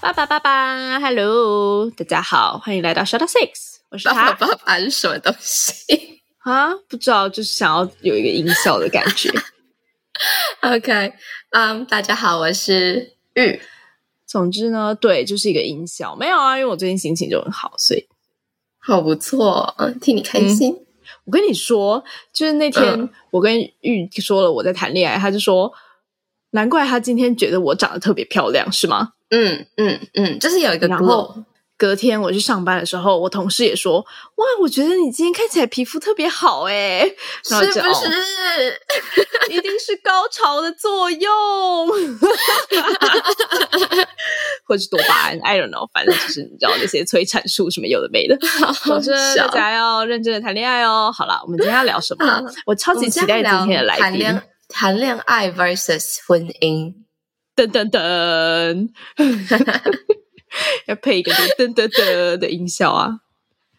[0.00, 3.78] 爸爸爸爸，Hello，大家好，欢迎来到 shout out sex。
[3.90, 4.32] 我是他。
[4.32, 6.72] 爸爸爸爸是什么东西啊？
[6.88, 9.28] 不知道，就是想要有一个音效的感觉。
[10.62, 11.12] OK，
[11.50, 13.60] 嗯、um，大家好，我是玉。
[14.24, 16.14] 总之呢，对，就是一个音效。
[16.14, 18.06] 没有啊，因为我最近心情就很好，所以
[18.78, 20.72] 好不错，嗯，替你开心。
[20.72, 20.84] 嗯
[21.24, 25.70] 我跟你说，就是那天我跟玉说了我在谈恋爱，嗯，他就说，
[26.52, 29.12] 难怪他今天觉得我长得特别漂亮，是吗？
[29.30, 31.44] 嗯嗯嗯，就是有一个 glow。
[31.76, 34.00] 隔天我去上班的时候，我同事也说
[34.34, 37.14] ：“哇，我觉得你今天看起来皮肤特别好诶。”
[37.48, 37.62] 是不
[37.94, 38.80] 是？
[39.54, 41.86] 一定是高潮的作用，
[44.66, 48.36] 或者是多巴胺？I don't know，反正就是你知道那些催产素什么有的没的。
[48.82, 51.12] 总之大家要认真的谈恋爱哦。
[51.16, 52.26] 好了，我们今天要聊什么？
[52.26, 54.40] 啊、我超级期待今天的来宾。
[54.68, 56.92] 谈恋爱 versus 婚姻，
[57.66, 58.88] 噔噔噔。
[60.86, 63.18] 要配一个噔噔噔的音效啊！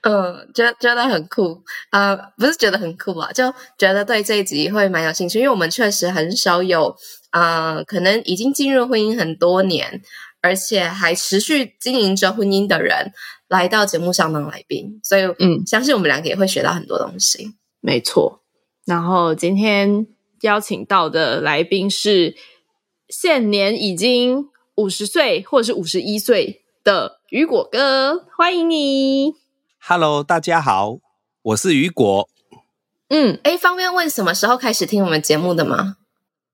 [0.02, 6.96] 嗯，觉得觉得很酷啊、呃，不是觉得很酷啊，就觉得对这一集会蛮有兴趣，因为我们确实很少有
[7.32, 10.02] 啊、呃，可能已经进入婚姻很多年，
[10.42, 13.12] 而且还持续经营着婚姻的人
[13.50, 17.56] 来到节目上当来宾，所以嗯，相信我们两个也会学到很多东西。
[17.82, 18.44] 没错，
[18.86, 20.06] 然后今天
[20.42, 22.36] 邀请到的来宾是
[23.10, 29.34] 现年已经五十岁或者是五十一岁的雨果哥，欢迎你。
[29.80, 31.00] Hello，大家好，
[31.42, 32.30] 我是雨果。
[33.08, 35.98] 嗯，哎，方便问什么时候开始听我们节目的吗？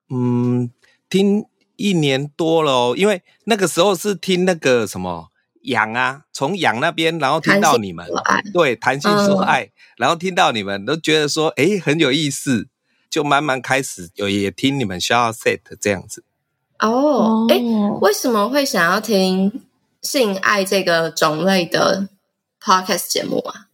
[0.09, 0.71] 嗯，
[1.09, 5.31] 听一年多了哦，因为那个时候是听那个什么
[5.63, 8.07] 杨啊，从杨那边，然后听到你们，
[8.53, 12.69] 对，谈心说爱，嗯，然后听到你们都觉得说，哎，很有意思，
[13.09, 16.23] 就慢慢开始有也听你们 shout set 这样子。
[16.79, 17.57] 哦，哎，
[18.01, 19.63] 为什么会想要听
[20.01, 22.09] 性爱这个种类的
[22.61, 23.67] podcast 节目啊？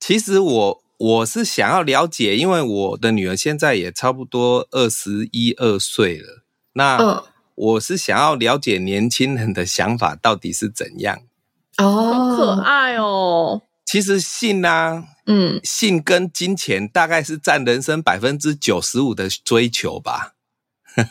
[0.00, 6.44] 其实我我是想要了解，因为我的女儿现在也差不多二十一二岁了。
[6.72, 7.24] 那
[7.54, 11.20] 我是想要了解年轻人的想法到底是怎样。
[11.76, 13.62] 哦，好可爱哦！
[13.84, 20.34] 其实性啊，嗯，性跟金钱大概是占人生百分之九十五的追求吧。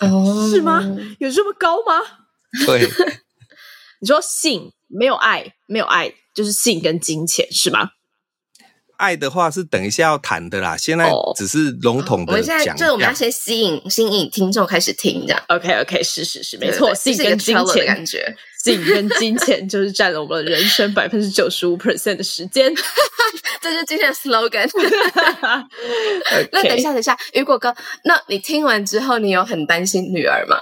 [0.02, 0.84] 哦， 是吗？
[1.20, 2.02] 有这么高吗？
[2.66, 2.88] 对，
[4.02, 7.92] 你说性没有爱，没有爱就是性跟金钱是吗？
[8.98, 12.26] 爱的话是等一下要谈的啦，现在只是笼统的讲。
[12.26, 15.44] 我们现在就我们要先吸引吸引听众开始听这样。
[15.50, 22.74] OK OK，是是是，没错，性跟金钱感觉，性跟金钱就是占了我们人生百分之九十五 percent 的时间。
[23.62, 24.68] 这是今天的 slogan。
[24.68, 25.66] okay.
[26.52, 30.58] 那等一下，等一下，雨果哥，那你听完之后，你有很担心女儿吗？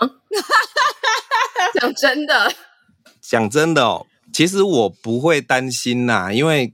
[1.80, 2.54] 讲真的，
[3.22, 6.74] 讲真的哦，其实我不会担心呐，因为。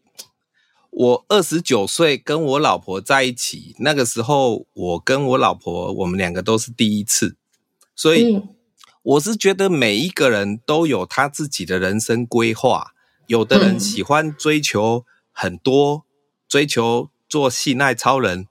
[0.94, 7.38] 我二十九岁跟我老婆在一起，那个时候我跟我老婆，我们两个都是第一次，
[7.96, 8.42] 所以
[9.04, 12.94] 我是觉得每一个人都有他自己的人生规划。
[13.28, 16.06] 有的人喜欢追求很多，
[16.48, 18.48] 追求做性爱超人，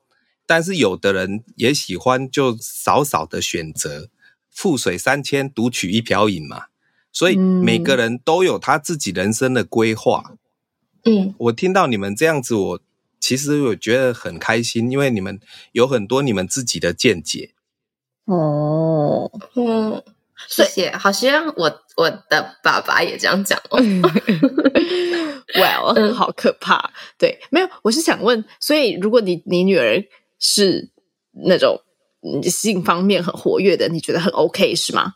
[0.47, 4.09] 但是有的人也喜欢就少少的选择，
[4.55, 6.67] 覆水三千，独取一瓢饮嘛。
[7.13, 10.37] 所以每个人都有他自己人生的规划。
[11.05, 12.81] 嗯，我听到你们这样子，我
[13.19, 15.39] 其实我觉得很开心，因为你们
[15.73, 17.53] 有很多你们自己的见解。
[18.25, 20.03] 哦，嗯，
[20.49, 23.81] 谢谢，好像我我的爸爸也这样讲哦。
[25.55, 26.93] Well，嗯，好可怕。
[27.19, 30.03] 对，没有，我是想问，所以如果你你女儿
[30.39, 30.91] 是
[31.45, 31.81] 那种
[32.45, 35.15] 性方面很活跃的，你觉得很 OK 是吗？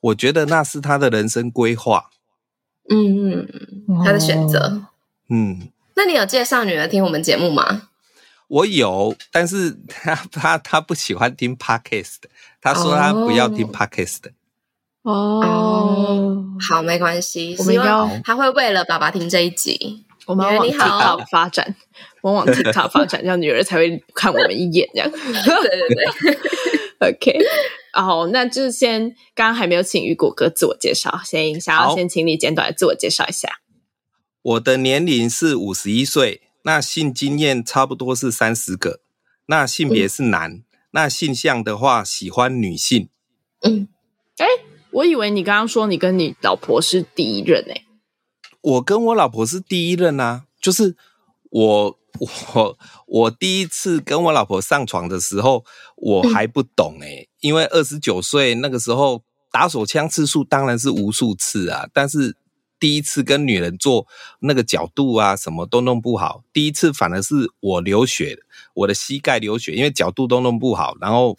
[0.00, 2.10] 我觉得那是她的人生规划。
[2.88, 3.48] 嗯嗯，
[4.04, 4.84] 她的选择。
[5.28, 7.88] 嗯，那你有介绍女儿听我们节目吗？
[8.50, 12.16] 我有，但是 他他他不喜欢听 podcast，
[12.60, 14.18] 他说他不要听 podcast。
[15.02, 20.04] 哦，哦，好，没关系，我们要他会为了爸爸听这一集。
[20.26, 21.74] 我们往 TikTok 发展，
[22.22, 25.10] 我往 TikTok 发展，这样女儿才会看我们一眼，这样。
[25.10, 26.38] 对对对。
[27.08, 27.38] OK，
[27.92, 33.60] 好，那就先刚刚还没有请雨果哥自我介绍，先想要先请你简短的自我介绍一下。
[34.42, 39.00] 我的年龄是五十一岁，那性经验差不多是三十个，
[39.46, 43.08] 那性别是男，嗯、那性向的话喜欢女性。
[43.62, 43.88] 嗯，
[44.36, 44.46] 哎，
[44.90, 47.84] 我以为你刚刚说你跟你老婆是第一任诶。
[48.62, 50.96] 我跟我老婆是第一任啊，就是
[51.50, 55.64] 我我我第一次跟我老婆上床的时候，
[55.96, 62.36] 我还不懂诶、欸，嗯、因为二十九岁那个时候打手枪次数当然是无数次啊，但是
[62.80, 64.08] 第一次跟女人做
[64.40, 68.38] 那个角度啊，什么都弄不好，第一次反而是我流血，
[68.74, 71.36] 我的膝盖流血，因为角度都弄不好，然后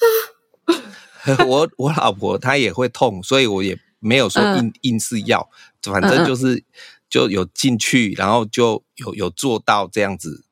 [1.46, 5.50] 我 我老婆她也会痛，所以我也没有说硬硬是要，
[5.82, 6.64] 反正就是。
[7.12, 10.46] 就有进去，然后就有有做到这样子。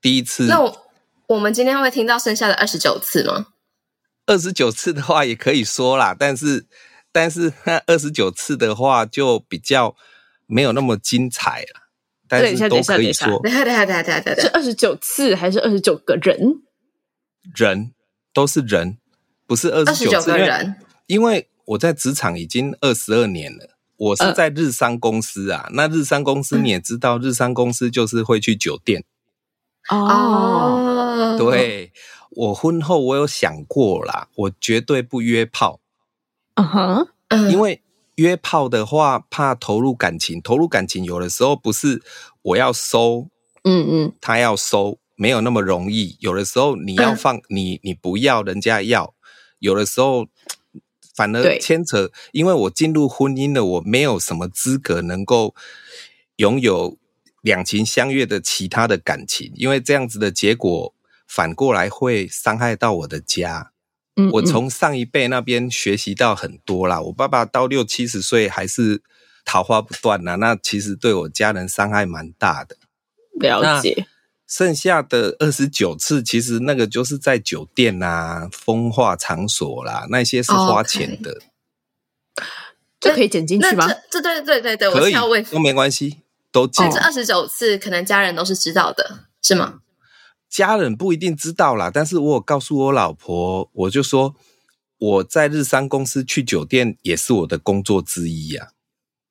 [0.00, 0.86] 第一次，那我
[1.26, 3.48] 我们今天会听到剩下的二十九次吗？
[4.24, 6.66] 二十九次的话也可以说啦，但是
[7.10, 9.96] 但是那二十九次的话就比较
[10.46, 11.88] 没有那么精彩了。
[12.26, 16.62] 但是都可以说，等下等下等下等下，是二十九次还是二十九个人？
[17.54, 17.92] 人
[18.32, 18.98] 都是人，
[19.46, 20.76] 不是二十九个人。
[21.06, 23.70] 因为我在职场已经二十二年了。
[23.96, 29.04] 我是在日商公司啊，呃、那日商公司你也知道，日商公司就是会去酒店。
[29.88, 31.92] 哦，对，
[32.30, 35.80] 我婚后我有想过啦，我绝对不约炮。
[36.56, 37.08] 嗯哼，
[37.52, 37.83] 因为
[38.16, 42.02] 约炮的话，怕投入感情，投入感情有的时候不是
[42.42, 43.28] 我要收，
[43.64, 46.16] 嗯嗯，他要收，没有那么容易。
[46.20, 49.14] 有的时候你要放，嗯、你你不要，人家要，
[49.58, 50.26] 有的时候。
[51.16, 55.54] 反而牵扯，因为我进入婚姻了，我没有什么资格能够
[56.38, 56.98] 拥有
[57.40, 60.92] 两情相悦的其他的感情，因为这样子的结果
[61.28, 63.70] 反过来会伤害到我的家。
[64.16, 69.02] 嗯，嗯，我从上一辈那边学习到很多啦，我爸爸到六七十岁还是
[69.44, 72.76] 桃花不断呐，那其实对我家人伤害蛮大的。
[73.40, 74.06] 了解。
[74.46, 81.40] 剩下的二十九次，其实那个就是在酒店啊、风化场所啦，那些是花钱的。
[83.00, 83.88] 这可以剪进去吗？
[84.10, 86.18] 这对对对对，可以，我要问都没关系，
[86.52, 86.88] 都剪。
[86.90, 89.80] 这二十九次，可能家人都是知道的，是吗？
[90.54, 94.36] 家人不一定知道啦，但是我有告诉我老婆，我就说
[94.98, 98.70] 我在日商公司去酒店也是我的工作之一呀、啊，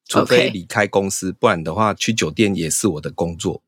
[0.05, 3.63] 除非离开公司.不然的话去酒店也是我的工作。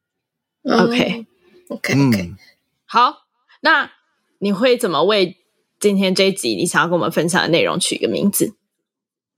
[0.63, 1.25] OK。
[1.69, 2.38] OK OK，、嗯、
[2.84, 3.25] 好，
[3.62, 3.90] 那
[4.40, 5.38] 你会怎么为
[5.80, 8.58] 今天这一集你想要跟我们分享的内容取一个名字？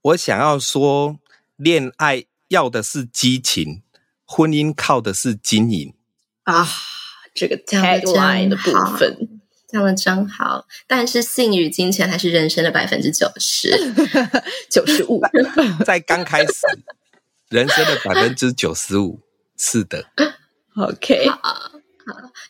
[0.02, 1.20] 我想要说，
[1.54, 3.82] 恋爱要的是激情，
[4.24, 5.94] 婚姻靠的是经营
[6.42, 6.66] 啊。
[7.38, 9.28] 这个 tagline 的部分
[9.68, 13.70] 讲的真好，但是性与金钱还是人生的百分之九十
[14.70, 15.22] 九十五，
[15.84, 16.52] 在刚开始
[17.50, 19.20] 人生的百分之九十五，
[19.56, 20.06] 是的。
[20.76, 21.72] OK 好。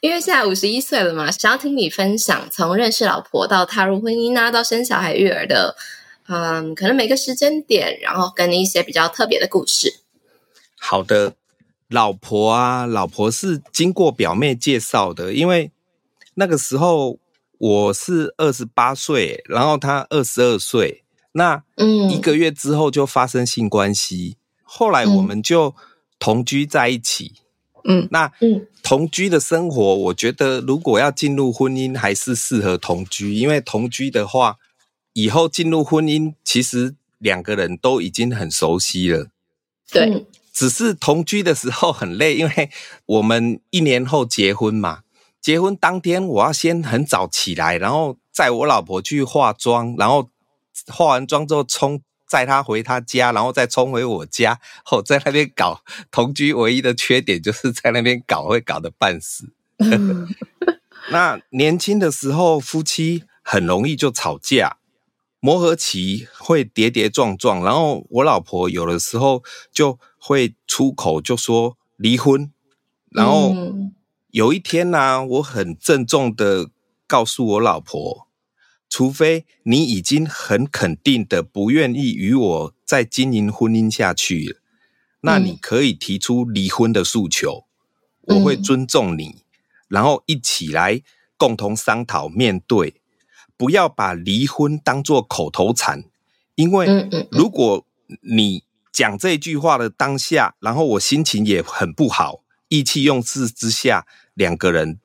[0.00, 5.74] 因为现在五十一岁了嘛，想要听你分享从认识老婆到踏入婚姻啊，到生小孩育儿的，
[6.28, 9.94] 嗯，可能每个时间点，然后跟你一些比较特别的故事。
[10.78, 11.34] 好的，
[11.88, 15.70] 老婆啊，老婆是经过表妹介绍的，因为
[16.34, 17.18] 那个时候
[17.58, 21.02] 我是二十八岁，然后她二十二岁，
[21.32, 25.74] 那嗯，一个月之后就发生性关系，后来我们就
[26.18, 27.32] 同居在一起。
[27.34, 27.44] 嗯。
[27.84, 34.56] 嗯，那嗯，同居的生活，我觉得如果要进入婚姻，还是适合同居，因为同居的话，
[35.14, 39.28] 以后进入婚姻，其实两个人都已经很熟悉了。
[39.90, 40.26] 对，
[40.58, 42.68] 只是同居的时候很累，因为
[43.06, 45.02] 我们一年后结婚嘛，
[45.40, 50.30] 结婚当天我要先很早起来，然后载我老婆去化妆，然后
[50.88, 52.02] 化完妆之后冲。
[52.26, 59.54] 载她回她家，然后再冲回我家，后在那边搞同居，唯一的缺点就是在那边搞会搞得半死。
[61.10, 64.77] 那年轻的时候，夫妻很容易就吵架，
[65.40, 69.42] 磨合期会跌跌撞撞，然后我老婆有的时候
[69.72, 72.52] 就会出口就说离婚。
[73.10, 73.54] 然后
[74.30, 76.70] 有一天呢、啊，我很郑重的
[77.06, 78.26] 告诉我老婆。
[78.90, 84.60] 除非你已经很肯定的不愿意与我再经营婚姻下去了，
[85.20, 87.66] 那你可以提出离婚的诉求，
[88.26, 89.44] 嗯、我会尊重你，
[89.88, 91.02] 然后一起来
[91.36, 93.02] 共同商讨面对，
[93.58, 96.04] 不要把离婚当做口头禅，
[96.54, 97.84] 因为如果
[98.22, 104.98] 你讲这句话的当下，然后我心情也很不好，意气用事之下，两个人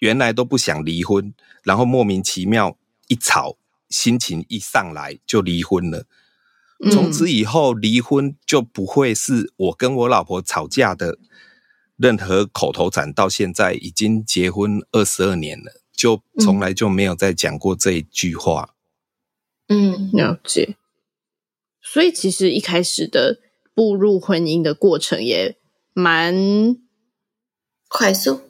[0.00, 2.76] 原来都不想离婚，然后莫名其妙。
[3.10, 3.56] 一吵
[3.88, 6.04] 心情一上来就离婚了。
[6.90, 11.18] 从此以后，离婚就不会是我跟我老婆吵架的
[11.96, 13.10] 任何口头禅。
[13.10, 18.74] 到现在已经结婚二十二年了，就从来就没有再讲过这一句话。
[19.66, 20.76] 嗯，了解。
[21.82, 23.40] 所以其实一开始的
[23.74, 25.56] 步入婚姻的过程也
[25.92, 26.76] 蛮
[27.88, 28.42] 快速。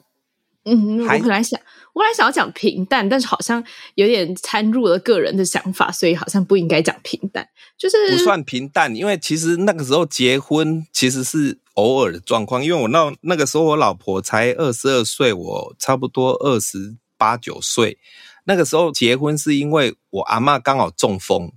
[0.63, 1.59] 嗯，我本来想。
[1.91, 3.61] 我本来想要讲平淡，但是好像
[3.95, 7.45] 有点掺入了个人的想法，所以好像不应该讲平淡。
[7.77, 12.63] 就是不算平淡，因为其实那个时候结婚其实是偶尔的状况。
[12.63, 17.99] 因为我那那个时候我老婆才二十二岁，我差不多二十八九岁。
[18.45, 21.51] 那个时候结婚是因为我阿嬷刚好中风，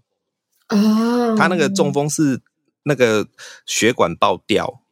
[0.68, 2.42] 哦，她那个中风是
[2.82, 3.26] 那个
[3.64, 4.82] 血管爆掉，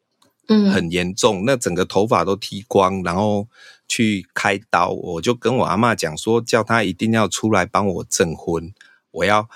[0.48, 3.46] 嗯，很严重，那整个头发都剃光，然后。
[3.92, 8.72] 去开刀，我就跟我阿妈讲说，叫她一定要出来帮我证婚，
[9.10, 9.48] 我要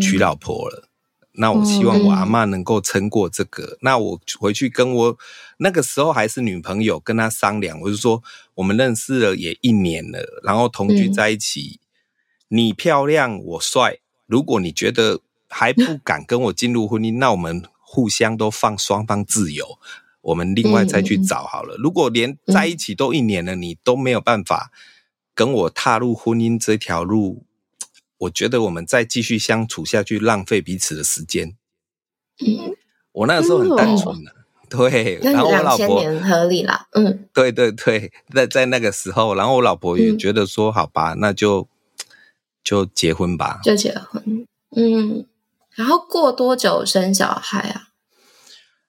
[0.00, 0.88] 娶老婆了。
[0.88, 0.88] 嗯、
[1.38, 3.64] 那我希望我阿妈能够撑过这个。
[3.64, 5.18] 嗯、那我回去跟我
[5.58, 8.22] 那个时候还是女朋友，跟她商量，我就说
[8.54, 19.78] 我们认识了也一年了，然后同居在一起，嗯、你漂亮我帅，如果你觉得还不 敢跟我进入婚姻，那我们互相都放双方自由。
[20.22, 21.76] 我们另外再去找好了。
[21.76, 24.72] 如果连在一起都一年了，你都没有办法
[25.36, 27.45] 跟我踏入婚姻这条路，
[28.18, 31.56] 我觉得我们再继续相处下去，浪费彼此的时间。
[32.44, 32.76] 嗯
[33.12, 34.30] 我那个时候很单纯的，
[34.68, 35.18] 对。
[35.22, 41.66] 然后我老婆合理了，嗯，对对对，在在那个时候，然后我老婆也觉得说，好吧，那就
[42.62, 44.46] 就结婚吧，就结婚。
[44.76, 45.24] 嗯，
[45.70, 47.88] 然后过多久生小孩啊？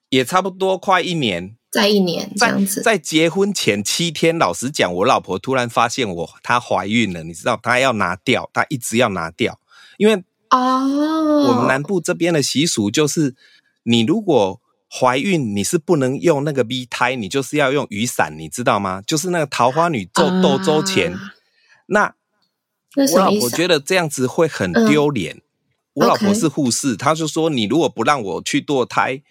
[0.09, 9.59] 也差不多快一年，在一年这样子，在，在结婚前七天，老实讲，我老婆突然发现我她怀孕了，你知道，她要拿掉，她一直要拿掉，
[9.97, 13.35] 因为哦，我们南部这边的习俗就是，
[13.83, 19.03] 你如果怀孕，你是不能用那个 B 胎，你就是要用雨伞，你知道吗？
[19.05, 21.35] 就是那个桃花女做斗周前，啊、
[21.85, 22.15] 那，
[22.95, 25.35] 那我老婆觉得这样子会很丢脸。
[25.35, 25.41] 嗯、
[25.93, 29.21] 我老婆是护士，她就说，你如果不让我去堕胎。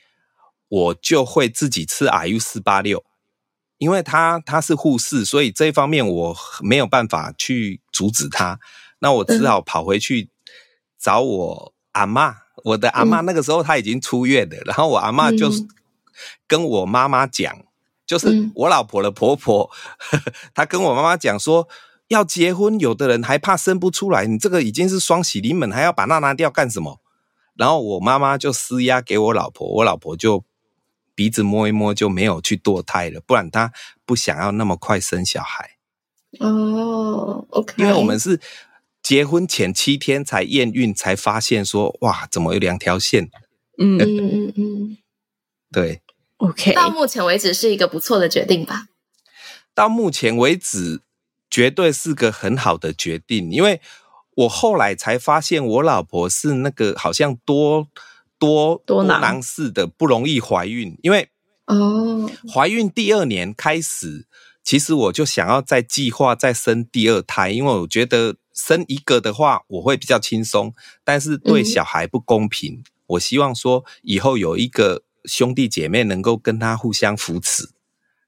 [0.69, 3.05] 我就会自己吃 IU 四八六，
[3.79, 8.59] 因为他他是护士，所以这一方面我没有办法去阻止他。
[8.99, 10.31] 那我只好跑回去
[10.99, 15.53] 找我阿嬷，我的阿嬷那个时候她已经出院了，然后我阿嬷就
[16.49, 17.65] 跟我妈妈讲，
[18.05, 19.71] 就是我老婆的婆婆，
[20.53, 21.69] 她跟我妈妈讲说，
[22.09, 27.01] 要结婚，有的人还怕生不出来，你这个已经是双喜临门，还要把那拿掉干什么？
[27.55, 30.45] 然后我妈妈就施压给我老婆，我老婆就。
[31.17, 33.73] 鼻子摸一摸就没有去堕胎了，不然他
[34.05, 35.71] 不想要那么快生小孩。
[36.39, 37.75] 哦，OK。
[37.79, 38.39] 因为我们是
[39.03, 43.31] 结婚前七天才验孕，才发现说哇，怎么有两条线？
[43.79, 44.99] 嗯嗯嗯嗯，
[45.73, 46.03] 对
[46.37, 46.75] ，OK。
[46.75, 48.89] 到目前为止是一个不错的决定吧？
[49.75, 51.01] 到目前为止，
[51.49, 53.81] 绝对是个很好的决定，因为
[54.37, 57.89] 我后来才发现，我老婆是那个好像多。
[58.39, 61.29] 多多囊式的不容易怀孕，因为
[61.67, 64.27] 哦，怀孕第二年开始，
[64.63, 72.75] 其实我就想要再计划再生第二胎，因为我觉得生一个的话我会比较轻松，但是对小孩不公平。
[72.75, 77.71] 嗯、我希望说以后有一个兄弟姐妹能够跟他互相扶持。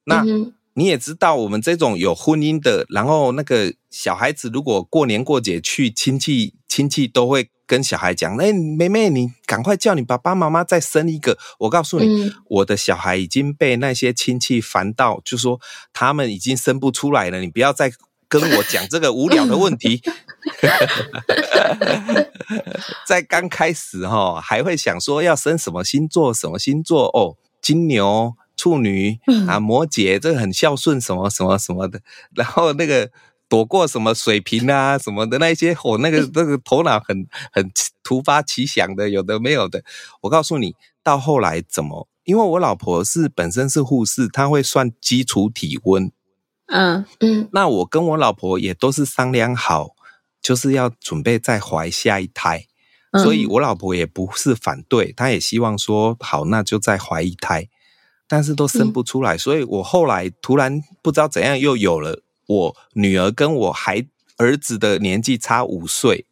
[0.05, 7.51] 那、嗯、你也知道，我们这种有婚姻的，然后那个小孩子如果过年过节去亲戚，亲戚都会。
[7.69, 11.39] 跟小孩讲，哎，妹妹，你赶快叫你爸爸妈妈再生一个。
[11.59, 15.61] 我告诉你，嗯、我的小孩已经被那些亲戚烦到，就说
[15.93, 17.41] 他们已经生不出来了。
[17.41, 17.93] 你不要再
[18.27, 20.03] 跟我讲这个无聊的问题。
[23.07, 32.01] 在刚开始哈，还会想说要生什么星座，什么星座哦，金牛、处女啊、摩羯，这个很孝顺，什么什么什么的。
[32.35, 33.11] 然后那个。
[33.49, 37.71] 躲过什么水瓶啊 什么的那些，我那个 那个头脑很很
[38.03, 39.83] 突发奇想的，有的没有的。
[40.23, 42.09] 我告诉你，到后来怎么？
[42.25, 46.13] 因为我老婆是本身是护士，她会算基础体温。
[46.67, 47.49] 嗯嗯。
[47.53, 49.97] 那我跟我老婆也都是商量好，
[50.43, 52.67] 就是要准备再怀下一胎，
[53.23, 57.71] 所以我老婆也不是反对，她也希望说好，那就再怀一胎，
[58.29, 62.23] 但是都生不出来，所以我后来突然不知道怎样又有了。
[62.49, 64.05] 我女儿跟我孩
[64.39, 66.27] 儿子的年纪差五岁。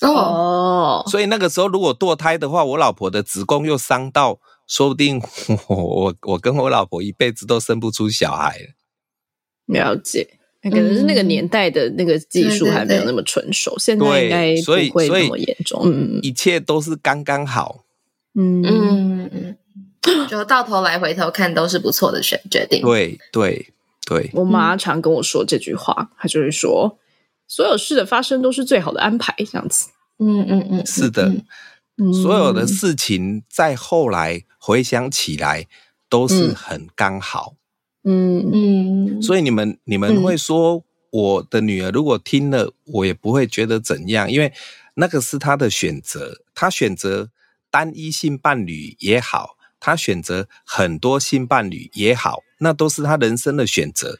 [0.00, 5.20] 哦，所以那个时候如果堕胎的话，我老婆的子宫又伤到，说不定
[5.66, 8.56] 我我我跟我老婆一辈子都生不出小孩。
[8.58, 8.66] 了。
[9.66, 14.54] 了解，可能是那个年代的那个技术还没有那么成熟，嗯、现在应该
[14.88, 15.82] 不会那么严重。
[15.84, 17.84] 嗯，一切都是刚刚好。
[18.34, 18.62] 嗯。
[18.64, 19.56] 嗯嗯，
[20.28, 22.82] 就到头来回头看都是不错的选决定。
[22.82, 23.74] 对对
[24.08, 26.98] 对，我妈常跟我说这句话，她就会说，
[27.46, 29.90] 所有事的发生都是最好的安排，这样子。
[30.18, 31.30] 嗯嗯嗯，是的，
[31.98, 35.66] 嗯、所有的事情在后来回想起来
[36.08, 37.56] 都是很刚好。
[38.04, 44.52] 嗯嗯，所以你们你们会说，我的女儿如果听了，我也不会觉得怎样，因为
[44.94, 47.28] 那个是她的选择，她选择
[47.70, 54.18] 单一性伴侣也好，她选择很多性伴侣也好，那都是他人生的选择。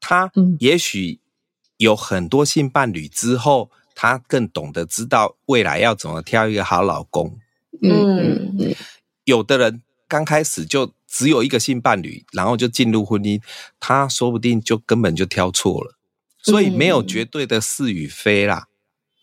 [0.00, 1.20] 他也许
[1.76, 7.38] 有很多性伴侣之后，他更懂得知道未来要怎么挑一个好老公。
[7.82, 8.74] 嗯嗯，
[9.24, 10.92] 有的人刚开始就。
[11.12, 13.42] 只有一个性伴侣，然后就进入婚姻，
[13.80, 15.96] 他说不定就根本就挑错了，
[16.40, 18.68] 所以没有绝对的是与非啦。
[18.68, 18.70] 嗯、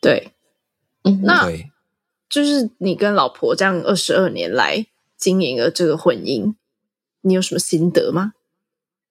[0.02, 0.34] 对，
[1.06, 1.72] 嗯，那对，
[2.30, 4.86] 就是你跟老婆这样二十二年来
[5.18, 6.56] 经营了这个婚姻，
[7.22, 8.34] 你有什么心得吗？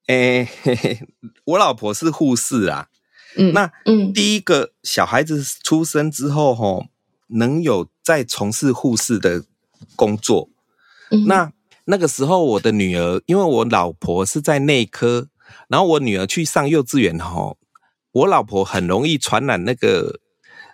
[0.06, 1.00] 诶嘿嘿，
[1.44, 2.88] 我老婆是护士啊，
[3.36, 6.86] 嗯，那嗯，第一个小孩子出生之后，吼，
[7.28, 9.44] 能有在从事护士的
[9.94, 10.48] 工作，
[11.10, 11.52] 嗯，那。
[11.88, 15.28] 那个时候，我的女儿，因为我老婆是在内科，
[15.68, 17.58] 然后我女儿去上幼稚园吼，
[18.10, 20.18] 我老婆很容易传染那个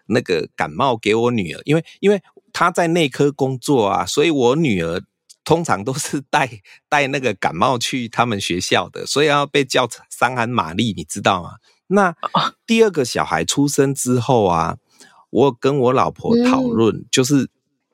[0.06, 5.02] 那个感冒给我女儿，因为因为她在内科工作啊，所以我女儿
[5.44, 6.48] 通常都是带
[6.88, 11.56] 带那个感冒去他们学校的，所以要被叫伤寒玛丽，你知道吗？
[11.88, 12.14] 那
[12.66, 14.76] 第二个小孩出生之后啊，
[15.30, 17.50] 我跟我老婆讨论，就是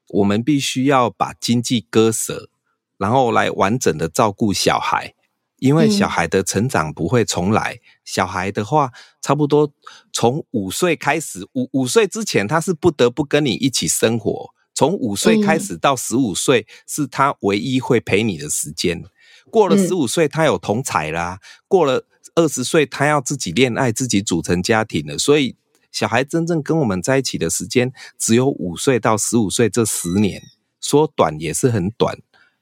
[0.09, 2.51] 我们必须要把经济割舍。
[2.97, 5.15] 然后来完整的照顾小孩，
[5.59, 7.75] 因为小孩的成长不会重来。
[7.75, 8.91] 嗯、小孩的话，
[9.23, 9.73] 差不多
[10.13, 14.51] 从五岁开始，五五岁之前他是不得不跟你一起生活。
[14.79, 19.03] 从五岁开始到十五岁，是他唯一会陪你的时间。
[19.51, 25.19] 过了十五岁，他有同侪啦；过了二十岁，他要自己恋爱，自己组成家庭了。
[25.19, 25.57] 所以，
[25.91, 30.41] 小孩真正跟我们在一起的时间，只有五岁到十五岁这十年，
[30.81, 32.17] 说短也是很短。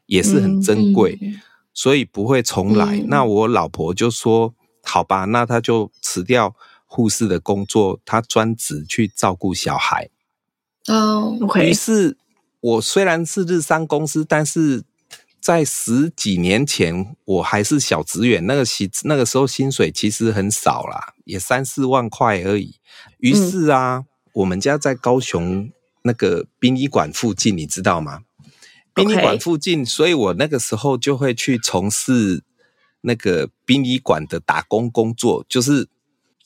[0.06, 1.40] 也是很珍贵，嗯嗯、
[1.74, 2.96] 所以不会重来。
[2.96, 6.54] 嗯、那我老婆就说：“好吧，那他就辞掉
[6.86, 10.08] 护士的工作，他专职去照顾小孩。”
[10.88, 11.70] 哦，OK。
[11.70, 12.16] 于是，
[12.60, 14.84] 我虽然是日商公司，但是
[15.40, 22.76] 在十几年前我还是小职员，那个薪那个时候薪水其实很少啦，也三四万块而已。
[23.18, 25.70] 于是啊，嗯、我们家在高雄
[26.02, 28.20] 那个殡仪馆附近，你知道吗？
[28.94, 32.42] 殡仪馆附近，所以我那个时候就会去从事
[33.02, 35.86] 那个殡仪馆的打工工作，就是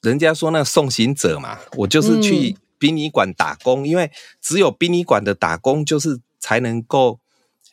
[0.03, 7.21] 人家说那个送行者嘛，我就是去殡仪馆打工，因为只有殡仪馆的打工，就是才能够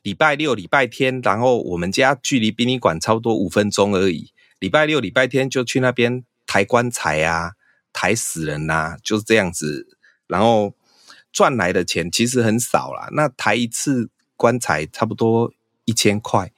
[0.03, 7.53] 礼拜六、礼拜天，然后我们家距离殡仪馆差不多五分钟而已，礼拜六、礼拜天就去那边抬棺材啊，
[7.91, 10.75] 抬死人啊，就是这样子，然后
[11.31, 14.11] 赚来的钱其实很少啦，那抬一次。
[14.39, 15.51] 棺材差不多
[15.85, 16.53] 一千块，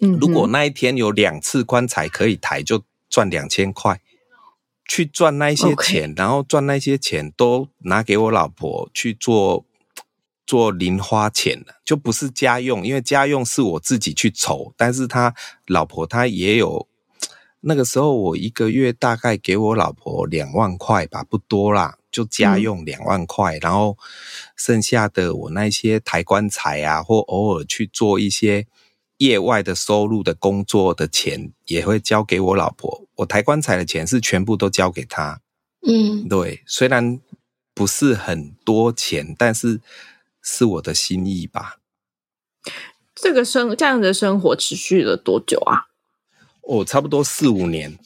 [0.00, 4.00] 嗯，如果那一天有两次棺材可以抬，就赚两千块。
[4.86, 9.64] 去赚那些钱.然后赚那些钱都拿给我老婆去做
[10.46, 15.34] 做零花钱了，就不是家用，因为家用是我自己去筹，但是他
[15.66, 16.86] 老婆他也有。
[17.64, 21.96] 那个时候我一个月大概给我老婆两万块吧，不多啦。
[22.10, 23.96] 就家用两万块，嗯、然后
[24.54, 28.66] 剩下的我那些抬棺材啊，或偶尔去做一些
[29.22, 33.06] 业外的收入的工作的钱，也会交给我老婆。
[33.16, 35.40] 我抬棺材的钱是全部都交给她。
[35.86, 37.20] 嗯，对，虽然
[37.72, 39.80] 不是很多钱，但是
[40.42, 41.78] 是我的心意吧。
[43.14, 45.86] 这个生这样的生活持续了多久啊？
[46.62, 47.98] 哦，差不多四五年。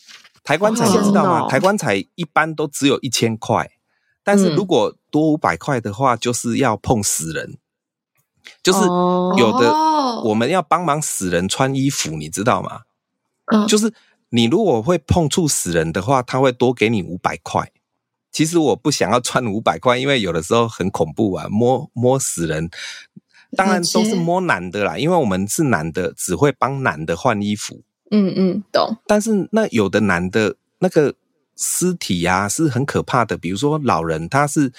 [0.44, 1.46] 抬棺材你知道吗？
[1.46, 3.70] 哦、抬棺材一般都只有一千块。
[4.22, 7.58] 但是如果多五百块的话，就是要碰死人，嗯、
[8.62, 8.80] 就是
[9.38, 9.72] 有的
[10.22, 12.82] 我们要帮忙死人穿衣服，你知道吗？
[13.46, 13.92] 嗯，就是
[14.30, 17.70] 你如果会碰触死人的话，他会多给你五百块。
[18.32, 22.68] 其实我不想要穿五百块，因为有的时候很恐怖啊，摸摸死人，
[23.56, 27.82] 当然都是摸男的啦，因为我们是男的，只会帮男的换衣服。
[28.10, 28.96] 嗯嗯，懂。
[29.06, 31.14] 但是那有的男的那个。
[31.58, 34.70] 尸体呀、啊、是很可怕的，比如说老人他是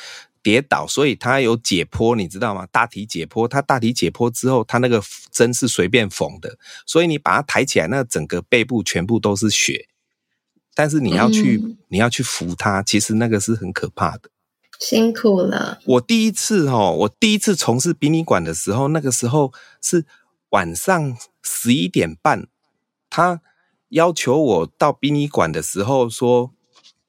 [0.47, 2.65] 跌倒，所以他有解剖，你知道吗？
[2.71, 9.89] 大体解剖，他大体解剖之后，他那个针是随便缝的，所以你把它抬起来，那整个背部全部都是血，
[10.73, 14.29] 但是你要去，嗯、你要去扶他，其实那个是很可怕的。
[14.79, 15.81] 辛苦了。
[15.83, 20.05] 我第一次哦，我第一次从事殡仪馆的时候，那个时候是
[20.51, 22.47] 晚上十一点半，
[23.09, 23.41] 他
[23.89, 26.53] 要求我到殡仪馆的时候说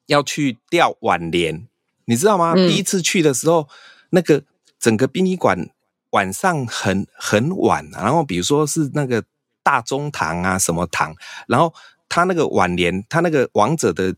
[0.06, 1.68] 要去吊挽联，
[2.08, 2.54] 你知道吗？
[2.56, 3.68] 嗯、第一次去的时候，
[4.10, 4.42] 那个
[4.80, 5.68] 整个殡仪馆
[6.10, 9.22] 晚上很很晚，然后比如说是那个
[9.62, 11.14] 大中堂啊什么堂，
[11.46, 11.72] 然后
[12.08, 14.16] 他那个晚年，他那个王者的。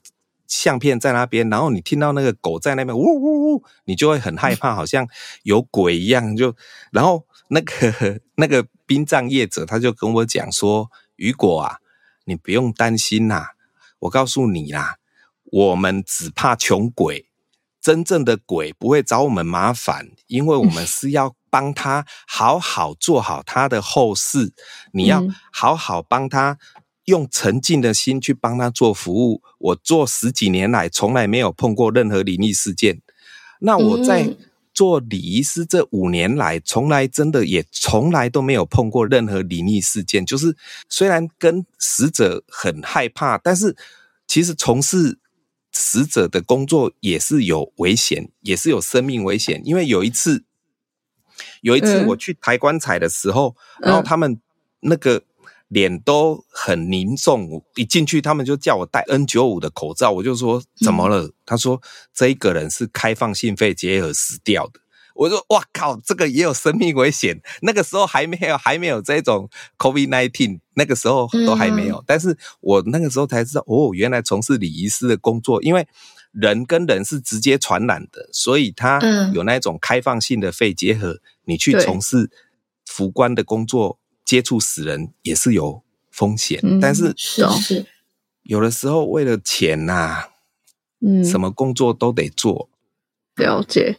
[0.53, 5.07] 相片在那边，然后你听到那个狗在那边呜呜呜，你就会很害怕，好像
[5.45, 6.37] 有鬼一样。
[6.37, 6.57] 就
[6.91, 11.77] 然后那个 那个殡葬业者他就跟我讲说：“雨果啊，
[12.25, 13.53] 你不用担心啦，
[14.01, 14.97] 我告诉你啦，
[15.45, 17.30] 我们只怕穷鬼，
[17.81, 24.53] 真正的鬼不会找我们麻烦，因为我们 是要帮他好好做好他的后事，
[24.93, 26.59] 你要好好帮他。”
[27.07, 33.01] 用沉静的心去帮他做服务，我做十几年来从来没有碰过任何灵异事件。
[33.61, 34.37] 那我在
[34.73, 40.25] 做礼仪师这五年来，从来真的也从来都没有碰过任何灵异事件。
[40.25, 40.57] 就是
[40.89, 43.77] 虽然跟死者很害怕，但是
[44.29, 45.19] 其实从事
[45.81, 49.63] 死者的工作也是有危险，也是有生命危险。
[49.65, 50.45] 因为有一次，
[51.63, 54.41] 有一次我去抬棺材的时候，然后他们
[54.81, 55.23] 那个。
[55.71, 61.23] 脸都很凝重，一进去他们就叫我戴 N 九五的口罩，我就说怎么了？
[61.23, 61.81] 嗯、他说
[62.13, 64.81] 这一个人是开放性肺结核死掉的。
[65.15, 67.41] 我说哇靠，这个也有生命危险。
[67.63, 71.97] 那个时候还没有还没有这种 COVID-19，那个时候都还没有。
[71.99, 75.87] 嗯、但是我那个时候才知道，哦，原来从事礼仪师的工作，因为
[76.33, 79.01] 人跟人是直接传染的，所以他
[79.33, 82.31] 有那种开放性的肺结核，嗯、你去从事
[82.87, 83.99] 服官的工作。
[84.23, 87.87] 接触死人也是有风险，嗯、但是是是
[88.45, 90.29] 有的时候为了钱呐、啊，
[91.05, 92.71] 嗯，什么工作都得做。
[93.35, 93.99] 了解，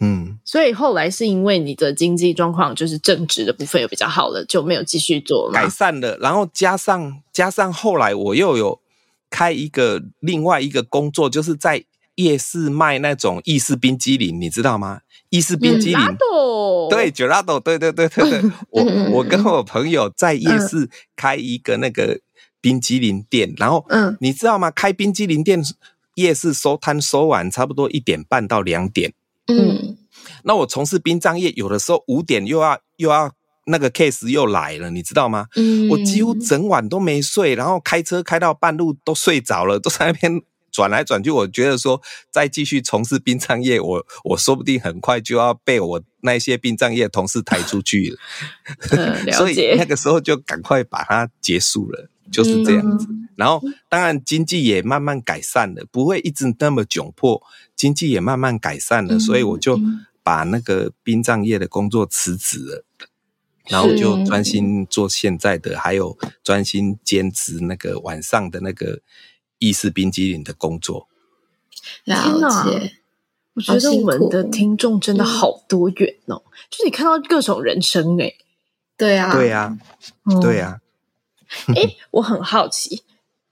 [0.00, 6.16] 嗯，所以后来是因为你的经济状况，就是正职的部分有比较好了，就没有继续做了，改善了。
[6.18, 8.80] 然后加上加上后来我又有
[9.28, 11.84] 开一个另外一个工作，就是在
[12.14, 15.00] 夜市卖那种意式冰激凌，你知道吗？
[15.30, 16.16] 意式冰激凌，
[16.88, 18.82] 对，Gelato，对对对对对， 我
[19.12, 22.18] 我跟我朋友在夜市开一个那个
[22.62, 24.70] 冰激凌店，然后，嗯，你知道吗？
[24.70, 25.62] 开冰激凌店，
[26.14, 29.12] 夜市收摊收完差不多一点半到两点，
[29.48, 29.96] 嗯，
[30.44, 33.32] 那我从事殡葬业，有的时候五点又要又要
[33.66, 35.46] 那个 case 又来了，你知道吗？
[35.56, 40.40] 嗯，我几乎整晚都没睡，然后开车开到半路都睡着了，都在那边。
[40.70, 48.18] 转来转去，我觉得说再继续从事殡葬业，我我说不定很快就要被我那些殡葬业同事抬出去了。
[48.90, 53.06] 嗯、 所以那个时候就赶快把它结束了，就是这样子。
[53.08, 57.42] 嗯、然后当然经济也慢慢改善了，不会一直那么窘迫，
[57.78, 59.80] 经济也慢慢改善了，所以我就
[60.22, 62.84] 把那个殡葬业的工作辞职了，
[63.68, 69.00] 然后就专心做现在的，还有专心兼职那个晚上的那个。
[69.60, 71.08] 意式冰激凌的工作，
[72.04, 72.92] 了解。
[73.54, 78.36] 我觉得我们的听众真的好多元哦，嗯、就是你看到各种人生诶。
[78.96, 79.76] 对啊，对啊，
[80.40, 80.80] 对啊。
[81.74, 83.02] 诶，我很好奇，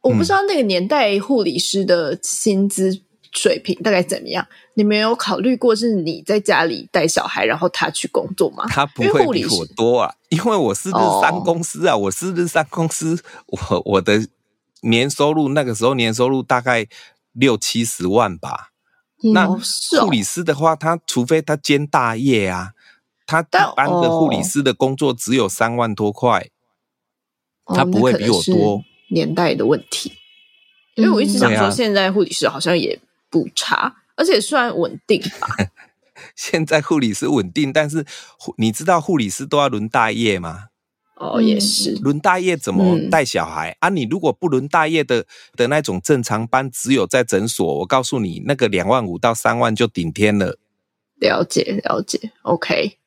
[0.03, 3.01] 我不知道那个年代护理师的薪资
[3.37, 4.45] 水平大概怎么样？
[4.51, 8.65] 嗯、你没有考虑过是你在家里带小孩，然后他去工作吗？
[8.69, 14.27] 他不会比我多啊，因为我是日商公司啊，哦、我是日商公司，我我的。
[14.83, 16.87] 年收入那个时候年收入大概
[17.33, 18.71] 六七十万吧。
[19.25, 22.73] 嗯、那护理师的话，他除非他兼大业啊，
[23.27, 26.51] 他一般的护理师的工作只有三万多块，
[27.65, 28.85] 哦、他不会比我多。
[29.09, 30.13] 年代的问题，
[30.95, 35.49] 因为我一直想说，现在护理师好像也不差，啊、而且算稳定吧。
[36.35, 38.07] 现在护理师稳定，但是
[38.57, 40.69] 你知道护理师都要轮大夜吗？
[41.17, 43.89] 哦，也是轮大夜怎么带小孩、嗯、啊？
[43.89, 50.59] 你如果不轮大夜的的那种正常班，只有在诊所，我告诉你，那个两万五到三万就顶天了。
[51.19, 52.99] 了解了解，OK，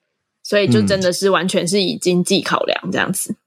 [0.41, 3.33] 所以就真的是完全是以经济考量这样子。
[3.33, 3.37] 嗯、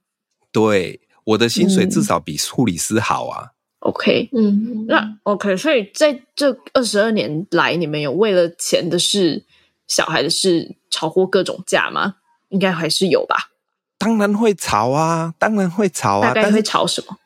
[0.52, 3.50] 对，我的薪水至少比护理师好啊。
[3.82, 9.44] 嗯、OK，嗯，那 OK，所以在这二十二年来，你们有为了钱的事、
[9.88, 12.16] 小孩的事吵过各种架吗？
[12.50, 13.50] 应该还是有吧。
[13.98, 16.32] 当然会吵啊，当然会吵啊。
[16.32, 17.16] 大概会吵什么？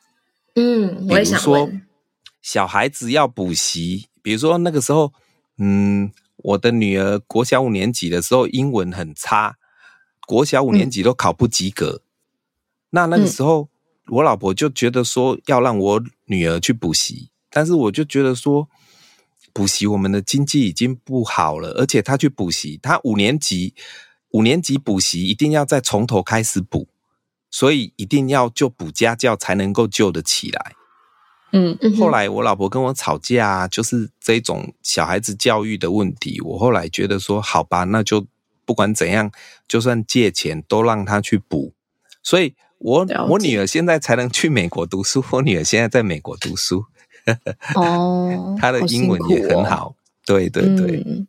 [0.54, 1.70] 嗯，我也想说。
[2.42, 5.12] 小孩子要补习，比如说那个时候，
[5.58, 9.56] 嗯，我的女儿国小五年级的时候英文很差，
[10.26, 12.02] 国小五年级都考不及格。
[12.02, 12.06] 嗯、
[12.90, 13.68] 那那个时候，
[14.08, 18.68] 我老婆就觉得说要让我女儿去补习，但是我就觉得说，
[19.52, 23.74] 补习我们的经济已经不好了，而且她去补习，她五年级
[24.30, 26.88] 五年级补习一定要再从头开始补，
[27.50, 30.72] 所以一定要就补家教才能够救得起来。
[31.52, 36.40] 嗯，后来我老婆跟我吵架，就是这种小孩子教育的问题。
[36.42, 38.26] 我后来觉得说，好吧，那就
[38.64, 39.30] 不管怎样，
[39.66, 41.72] 就算借钱都让他去补。
[42.22, 45.24] 所以我，我我女儿现在才能去美国读书。
[45.30, 46.84] 我女儿现在在美国读书。
[47.74, 49.88] 哦， 她的英文也很好。
[49.88, 51.26] 哦、对对对、嗯，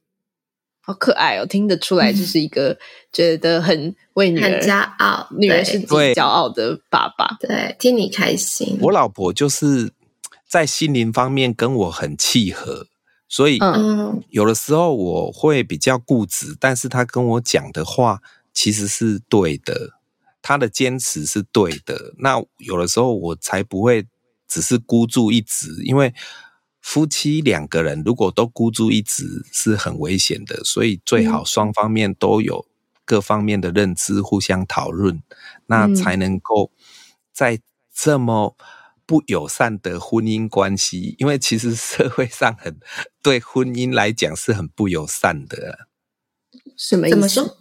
[0.81, 1.45] 好可爱哦！
[1.45, 2.77] 听得出来， 就是一个
[3.11, 7.37] 觉得很为女儿很骄傲，女儿是自己骄傲的爸爸。
[7.39, 8.77] 对，替你开心。
[8.81, 9.93] 我老婆就是。
[10.49, 12.87] 在心灵方面跟我很契合，
[13.27, 13.59] 所以
[14.29, 18.21] 有的时候我会比较固执，但是她跟我讲的话
[18.53, 19.96] 其实是对的，
[20.47, 22.13] 他的坚持是对的。
[22.19, 24.07] 那有的时候我才不会
[24.47, 26.13] 只是孤注一掷，因为
[26.79, 32.65] 夫妻两个人如果都孤注一掷是很危险的，所以最好双方面都有
[33.03, 35.21] 各方面的认知，互相讨论，
[35.65, 36.71] 那才能够
[37.33, 37.59] 在
[37.93, 38.55] 这么。
[39.09, 42.77] 不友善的婚姻关系，因为其实社会上很
[43.23, 45.87] 对婚姻来讲是很不友善的。
[46.75, 47.55] 什么意思？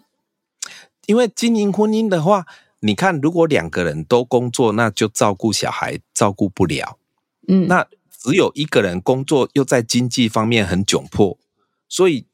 [1.07, 2.46] 因为经营婚姻的话，
[2.80, 6.98] 你看，如果两个人都工作，那就照顾小孩照顾不了。
[7.48, 11.38] 嗯，那只有一个人工作，又在经济方面很窘迫，
[11.88, 12.26] 所以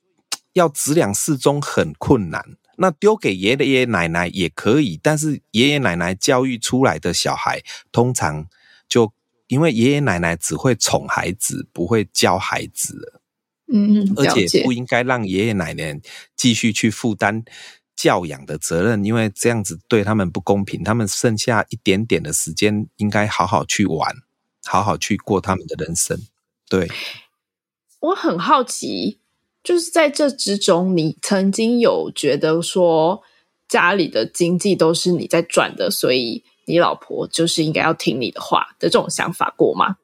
[0.53, 2.57] 要质量适中很困难。
[2.77, 8.47] 那丢给爷爷奶奶也可以，但是爷爷奶奶教育出来的小孩，通常。
[8.89, 9.11] 就
[9.47, 13.23] 因为爷爷奶奶只会宠孩子，不会教孩子了，
[13.73, 15.99] 嗯，而且不应该让爷爷奶奶
[16.37, 17.43] 继续去负担
[17.97, 20.83] 教养的责任，因为这样子对他们不公平。
[20.83, 24.15] 他们剩下一点点的时间，应该好好去玩，
[24.65, 26.21] 好好去过他们的人生。
[26.69, 26.91] 对，
[28.01, 29.21] 我很好奇，
[29.63, 33.23] 就是在这之中，你曾经有觉得说
[33.69, 36.45] 家里的经济都是你在赚的，所以。
[36.65, 39.97] 你老婆就是应该要听你的话的这种想法过吗？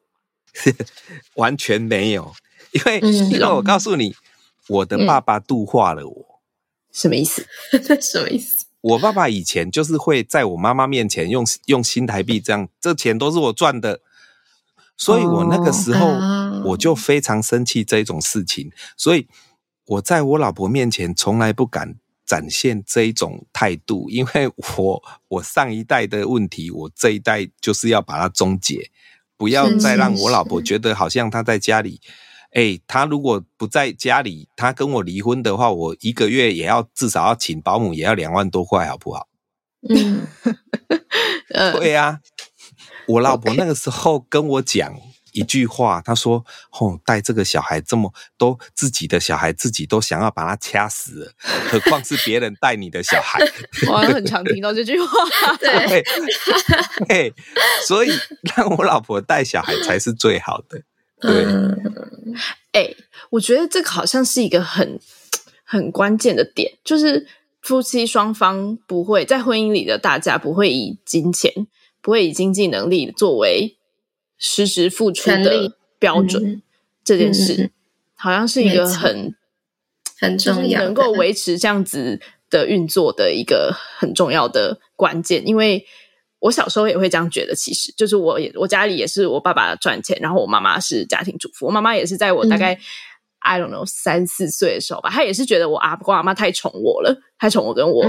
[1.35, 2.33] 完全没有，
[2.73, 4.13] 因为因为我告诉你，
[4.67, 6.28] 我的爸爸度化了我。
[6.91, 7.45] 什么意思？
[8.01, 8.65] 什么意思？
[8.81, 14.01] 我爸爸以前就是会在我妈妈面前用用新台币这样，这钱都是我赚的，
[14.95, 16.07] 所以我那个时候
[16.65, 19.27] 我就非常生气这种事情，所以
[19.85, 21.95] 我在我老婆面前从来不敢。
[22.29, 24.47] 展现这一种态度，因为
[24.77, 28.91] 我我上一代的问题，我这一代就是要把它终结，
[29.35, 31.99] 不要再让我老婆觉得好像她在家里，
[32.51, 39.27] 哎，他如果不在家里，他跟我离婚的话，我一个月也要至少要请保姆，也要两万多块，好不好？
[39.87, 40.27] 嗯，
[41.49, 42.19] 对啊，
[43.07, 44.93] 我老婆那个时候跟我讲。
[45.31, 51.31] 一句话，她说：“哦，带这个小孩这么都自己的小孩，自己都想要把他掐死了，
[51.69, 53.39] 何况是别人带你的小孩？”
[53.87, 55.07] 我很常听到这句话。
[55.61, 56.03] 对，
[57.07, 57.33] 对，
[57.87, 58.09] 所以
[58.55, 60.81] 让我老婆带小孩才是最好的。
[61.19, 61.45] 对，
[62.71, 62.97] 哎、欸，
[63.31, 64.99] 我觉得这个好像是一个很
[65.63, 67.27] 很关键的点，就是
[67.61, 71.67] 夫妻双方不会在婚姻里的大家不会以金钱，
[72.01, 73.75] 不会以经济能力作为。
[74.41, 76.61] 实时付出的标准，嗯、
[77.03, 77.71] 这件事、嗯、
[78.15, 79.35] 好像是一个很
[80.17, 85.45] 很重要，能够维持这样子的运作的一个很重要的关键。
[85.45, 85.85] 因为
[86.39, 91.65] 我小时候也会这样觉得，其实就是我也我家里也是我爸爸赚钱，然后我妈妈是家庭主妇。
[91.65, 92.79] 我妈妈也是在我大概、嗯、
[93.39, 98.03] I don't know 三四岁的时候吧，她也是觉得我阿公阿妈太宠我了，太宠我跟我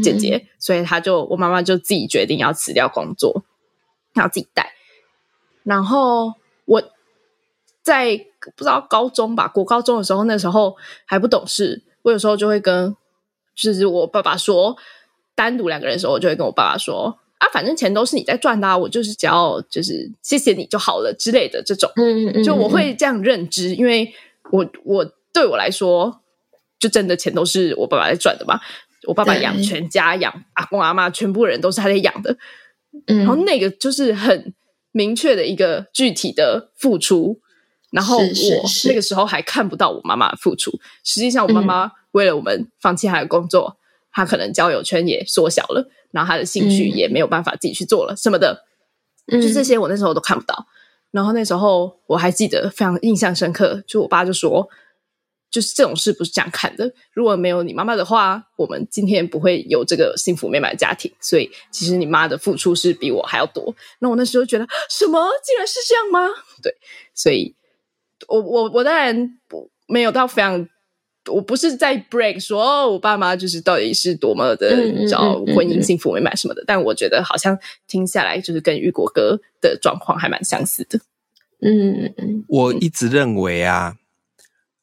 [0.00, 3.44] 姐姐，嗯、所以她就我妈妈就自己决定要辞掉工作，
[4.14, 4.72] 要自己带。
[5.64, 6.34] 然后
[6.66, 6.82] 我
[7.82, 8.16] 在
[8.56, 12.94] 不知道高中吧，国高中的时候，那时候还不懂事，我有时候就会跟
[13.56, 14.76] 就是我爸爸说，
[15.34, 24.12] 单独两个人的时候，我就会跟我爸爸说啊，反正钱都是你在赚的啊，我就是只要就是谢谢你就好了之类的这种，嗯嗯，就我会这样认知，因为
[24.50, 26.20] 我我对我来说，
[26.78, 28.60] 就真的钱都是我爸爸在赚的嘛，
[29.06, 32.36] 我爸爸养全家养阿公阿妈，全部人都是他在养的，
[33.06, 34.54] 嗯，然后那个就是很。
[34.96, 37.40] 明确的一个具体的付出，
[37.90, 40.70] 然后我那个时候还看不到我妈妈的付出。
[41.02, 43.76] 实际上，我妈妈为了我们放弃她的工作，
[44.14, 48.64] 她可能交友圈也缩小了，然后他的兴趣也没有办法自己去做了什么的。
[49.26, 50.66] 就这些，我那时候都看不到。
[51.10, 54.68] 然后那时候我还记得非常印象深刻，就我爸就说，
[55.50, 56.92] 就是这种事不是这样看的。
[57.12, 61.10] 如果没有你妈妈的话，我们今天不会有这个幸福美满的家庭。
[61.20, 63.74] 所以其实你妈的付出是比我还要多。
[63.98, 66.28] 那我那时候觉得什么竟然是这样吗？
[66.62, 66.72] 对，
[67.14, 67.56] 所以
[68.28, 70.68] 我我我当然不没有到非常。
[71.32, 81.00] 我不是在 break 说哦，我爸妈就是到底是多么的找婚姻幸福美满什么的，但我觉得好像听下来就是跟雨果哥的状况还蛮相似的。
[81.60, 83.96] 嗯嗯嗯，我一直认为啊，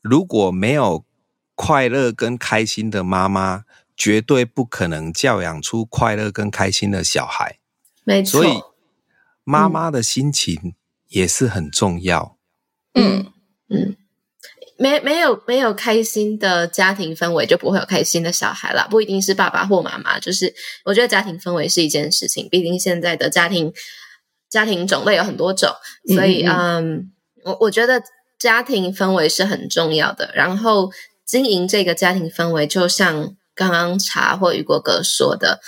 [0.02, 1.06] 如果没有
[1.54, 7.60] 快乐跟开心的妈妈，绝对不可能教养出快乐跟开心的小孩。
[8.04, 8.62] 没错，所以
[9.44, 10.74] 妈妈的心情
[11.10, 12.38] 也是很重要。
[12.96, 13.32] 嗯
[13.70, 13.96] 嗯。
[14.82, 18.88] 没没有没有开心的家庭氛围，就不会有开心的小孩啦。
[18.90, 20.52] 不一定是爸爸或妈妈，就是
[20.86, 22.50] 我觉得家庭氛围是一件事情。
[22.50, 23.72] 毕竟现在的家庭
[24.50, 25.70] 家庭种类有很多种，
[26.16, 27.12] 所以嗯，
[27.44, 28.02] 我、嗯、我觉得
[28.40, 30.32] 家庭氛围是很重要的。
[30.34, 30.90] 然后
[31.28, 35.60] 经营这个家庭氛围，就像刚刚茶或雨果哥说的，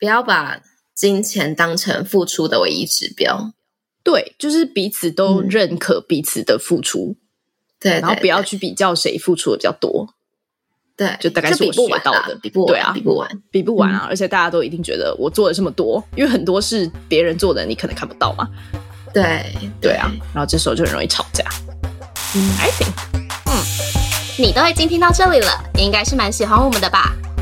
[0.00, 0.60] 不要把
[0.96, 3.52] 金钱当成付出的唯一指标。
[4.02, 7.16] 对，就是彼此都认可彼此的付出。
[7.20, 7.27] 嗯
[7.80, 10.08] 对，然后不要去比较谁付出的比较多，
[10.96, 14.06] 对，就大概是我学到的，比不完，对啊，比不完，比不完啊！
[14.08, 18.48] 而且大家都一定觉得我做了这么多，因为很多是别人做的，你可能看不到嘛。
[19.14, 19.44] 对，
[19.80, 21.44] 对啊，然后这时候就很容易吵架。
[22.34, 22.92] 嗯，I think，
[23.46, 23.62] 嗯，
[24.38, 27.16] 你都已经听到这里了，你应该是蛮喜欢我们的吧？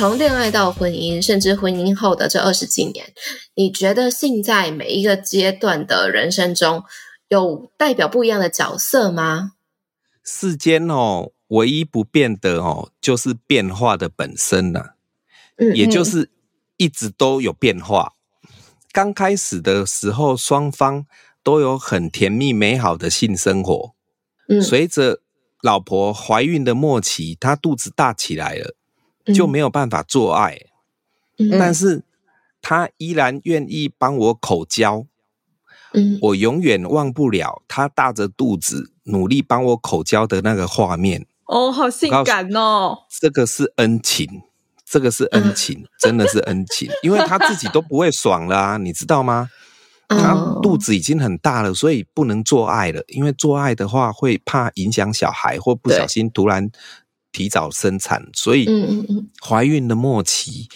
[0.00, 3.12] 从恋爱到婚姻，甚至婚姻后的这二十几年，
[3.54, 6.84] 你觉得性在每一个阶段的人生中
[7.28, 9.52] 有代表不一样的角色吗？
[10.24, 14.94] 世间哦，唯一不变的哦，就是变化的本身呐、啊，
[15.58, 16.30] 嗯，也就是
[16.78, 18.14] 一直都有变化。
[18.92, 21.04] 刚开始的时候，双方
[21.42, 23.92] 都有很甜蜜美好的性生活，
[24.48, 25.20] 嗯，随着
[25.60, 28.76] 老婆怀孕的末期，她肚子大起来了。
[29.34, 30.58] 就没有办法做爱，
[31.38, 32.02] 嗯、但是
[32.62, 35.06] 他依然愿意帮我口交，
[35.92, 41.26] 嗯，我永远忘不了他大着肚子努力帮我口交的那个画面。
[41.46, 42.98] 哦，好性感哦！
[43.20, 44.42] 这个是恩情，
[44.84, 49.48] 这个是恩情，真的是恩情， 因为他自己都不会爽了啊，你知道吗？
[50.08, 56.70] 他肚子已经很大了，所以不能做爱了，因为做爱的话会怕影响小孩，或不小心突然。
[57.32, 58.68] 提早生产，所以
[59.40, 60.68] 怀孕的末期，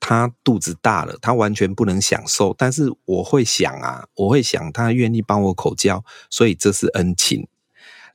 [0.00, 2.54] 她肚子大了，她完全不能享受。
[2.56, 7.48] 但是我会想啊，我会想她愿意帮我口交，所以这是恩情。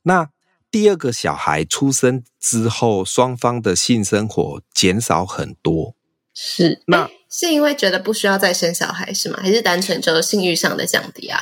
[0.03, 0.29] 那
[0.69, 5.95] 第二个小孩出生之后，双方的性生活减少很多，
[6.33, 9.39] 是那是因为觉得不需要再生小孩是吗？
[9.41, 11.39] 还是单纯就是性欲上的降低啊？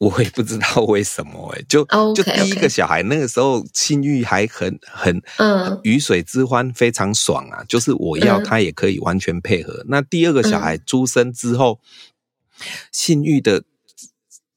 [0.00, 9.74] 我也不知道为什么哎、欸，就、oh, okay, 就第一个小孩那个时候性欲还很很嗯鱼水之欢非常爽啊，就是我要他也可以完全配合。
[9.80, 13.62] 嗯、那第二个小孩出生之后，嗯、性欲的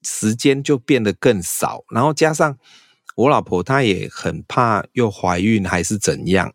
[0.02, 2.58] 时间就变得更少，然后加上
[3.18, 6.54] 我老婆她也很怕又怀孕还是怎样，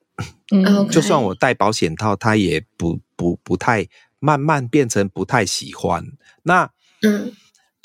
[0.51, 3.87] 嗯，就算我戴保险套，她也不不不太
[4.19, 6.07] 慢慢变成不太喜欢。
[6.45, 6.71] 那
[7.03, 7.35] 嗯。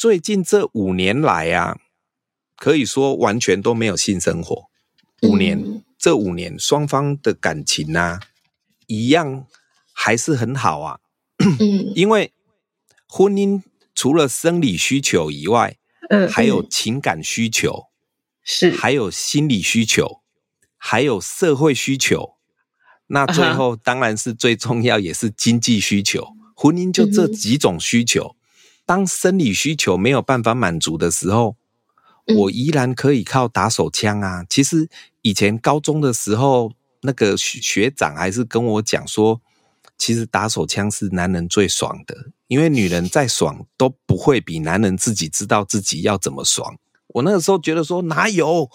[0.04, 1.78] 最近这五年来啊，
[2.58, 4.66] 可以说完全都没有性生活。
[5.22, 8.20] 五年，嗯、这五年双方的感情啊，
[8.88, 9.48] 一样
[9.94, 11.00] 还是很好啊。
[11.38, 12.34] 嗯、 因为
[13.08, 13.62] 婚姻
[13.96, 15.78] 除了生理需求以外，
[16.10, 17.86] 嗯，还有情感需求，
[18.44, 20.20] 是还有心理需求，
[20.76, 22.34] 还有社会需求。
[23.08, 26.28] 那最后当然是最重要，也是经济需求。
[26.54, 28.36] 婚姻就这几种需求。
[28.86, 31.56] 当生理需求没有办法满足的时候，
[32.38, 34.46] 我依然可以靠打手枪啊。
[34.50, 34.90] 其实
[35.22, 39.42] 以前高中的时候，那个学长还是跟我讲说，
[39.98, 46.78] 其实打手枪是男人最爽的，因为女人再爽都不会比男人自己知道自己要怎么爽。
[47.08, 48.70] 我那个时候觉得说哪有，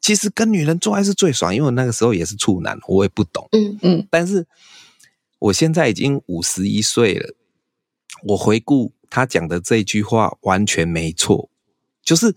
[0.00, 3.48] 其实跟女人做爱是最爽，因为我那个时候也是处男，我也不懂。
[3.52, 4.46] 嗯嗯，但是
[5.38, 7.34] 我现在已经五十一岁了，
[8.24, 8.92] 我回顾。
[9.14, 11.48] 他讲的这句话完全没错，
[12.02, 12.34] 就是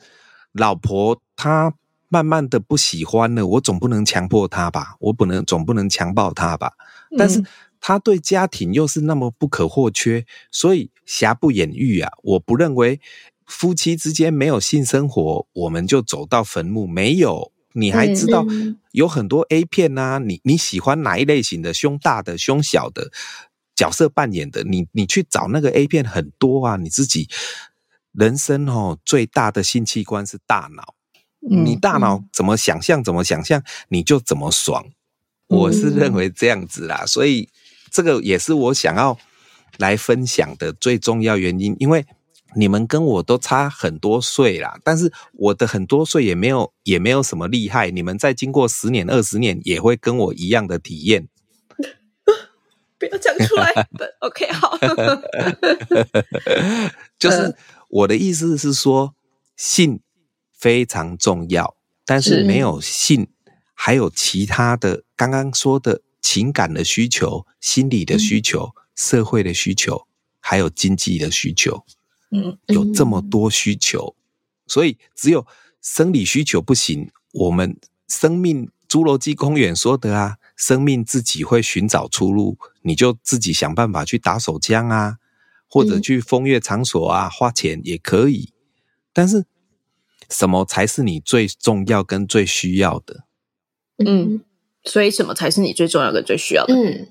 [0.51, 1.73] 老婆她
[2.07, 6.73] 慢慢的不喜欢了，我总不能强迫她吧，我不能总不能强暴她吧，
[7.17, 7.43] 但是
[7.81, 12.11] 她对家庭又是那么不可或缺，所以瑕不掩瑜啊！
[12.21, 13.01] 我不认为
[13.47, 16.85] 夫妻之间没有性生活，我们就走到坟墓。
[16.85, 18.45] 没有，你还知道
[18.91, 21.73] 有很多 A 片啊，你你喜欢哪一类型的？
[21.73, 23.09] 胸大的、胸小的，
[23.77, 26.75] 角色扮演的，你你去找那个 A 片很多啊。
[26.75, 27.29] 你自己
[28.11, 30.95] 人生哦，最大的性器官是大脑，
[31.39, 34.83] 你大脑怎么想象，怎么想象，你就怎么爽。
[35.47, 37.47] 我是认为这样子啦，所以
[37.91, 39.17] 这个也是我想要
[39.77, 41.75] 来分享的最重要原因。
[41.79, 42.05] 因为
[42.55, 47.91] 你们跟我都差很多岁啦，但是我的很多岁也没有也没有什么厉害。
[47.91, 51.27] 你们再经过十年、二十年，也会跟我一样的体验。
[52.99, 53.71] 不要讲出来。
[54.21, 54.77] OK，好。
[57.19, 57.55] 就是
[57.89, 59.15] 我的意思是说，
[59.55, 60.01] 性
[60.51, 61.75] 非常重要，
[62.05, 63.27] 但是没有性。
[63.79, 70.07] 还有其他的，刚刚说的情感的需求、心理的需求、嗯、社会的需求，
[70.39, 71.85] 还有经济的需求，
[72.31, 74.15] 嗯，有这么多需求，
[74.65, 75.45] 所以只有
[75.79, 77.11] 生理需求不行。
[77.33, 77.77] 我们
[78.07, 85.19] 生命，侏罗纪公园说的啊，生命自己会寻找出路，你就自己想办法去打手枪啊，
[85.69, 88.51] 或者去风月场所啊，花钱也可以。
[89.13, 89.45] 但是，
[90.29, 93.23] 什么才是你最重要跟最需要的？
[94.05, 94.41] 嗯，
[94.83, 96.73] 所以什么才是你最重要的、最需要的？
[96.73, 97.07] 嗯，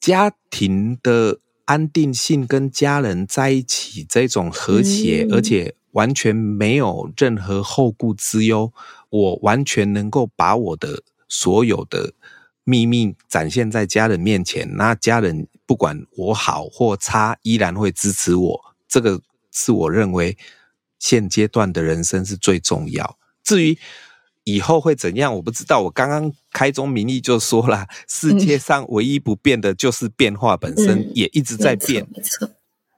[0.00, 8.72] 家庭的安定性，跟家人在一起这种和谐，嗯、而且完全没有任何后顾之忧。
[9.10, 11.02] 我完全能够把我的
[11.34, 12.14] 所有的
[12.62, 18.60] 秘密展现在家人面前，那家人不管我好或差，依然会支持我。
[18.86, 19.20] 这个
[19.50, 20.38] 是我认为
[21.00, 23.18] 现阶段的人生是最重要。
[23.42, 23.76] 至于，
[24.44, 25.34] 以后会怎样？
[25.34, 25.82] 我不知道。
[25.82, 32.06] 我刚刚开宗明义就说了，世界上唯一不变的就是变化本身，嗯、也一直在变。
[32.14, 32.48] 没错，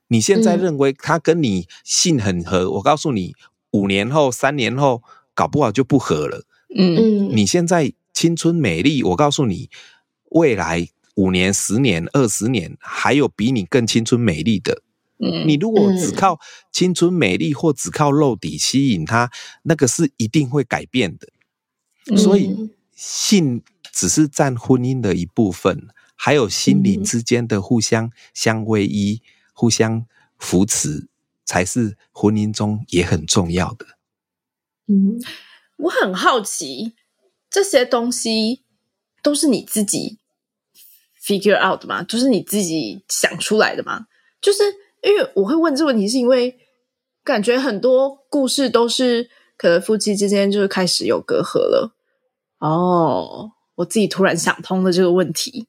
[0.08, 3.34] 你现在认为他跟你性很合，嗯、我告诉你，
[3.70, 5.02] 五年后、三年后，
[5.34, 6.44] 搞不好就不合了。
[6.76, 9.68] 嗯，你现在青春美丽，我告诉你，
[10.30, 14.82] 未来五年、十年、二十年，还有比你更青春美丽的。
[15.18, 16.40] 你如果只靠
[16.72, 19.30] 青春美丽或只靠肉体吸引他，
[19.64, 21.28] 那个是一定会改变的。
[22.16, 23.62] 所以，性
[23.92, 29.20] 只是占婚姻的一部分，还有心灵之间的互相相偎依、
[29.52, 30.06] 互相
[30.38, 31.08] 扶持，
[31.44, 33.84] 才是婚姻中也很重要的。
[34.86, 35.20] 嗯，
[35.76, 36.94] 我很好奇，
[37.56, 38.64] 这些东西
[39.22, 40.18] 都是你自己
[41.18, 42.02] figure out 的吗？
[42.02, 44.08] 就是你自己想出来的吗？
[44.42, 44.62] 就是
[45.02, 46.58] 因为我会问这个问题，是因为
[47.24, 51.96] 感觉很多故事都是可能夫妻之间就是开始有隔阂了。
[52.58, 55.66] 哦，我自己突然想通了这个问题。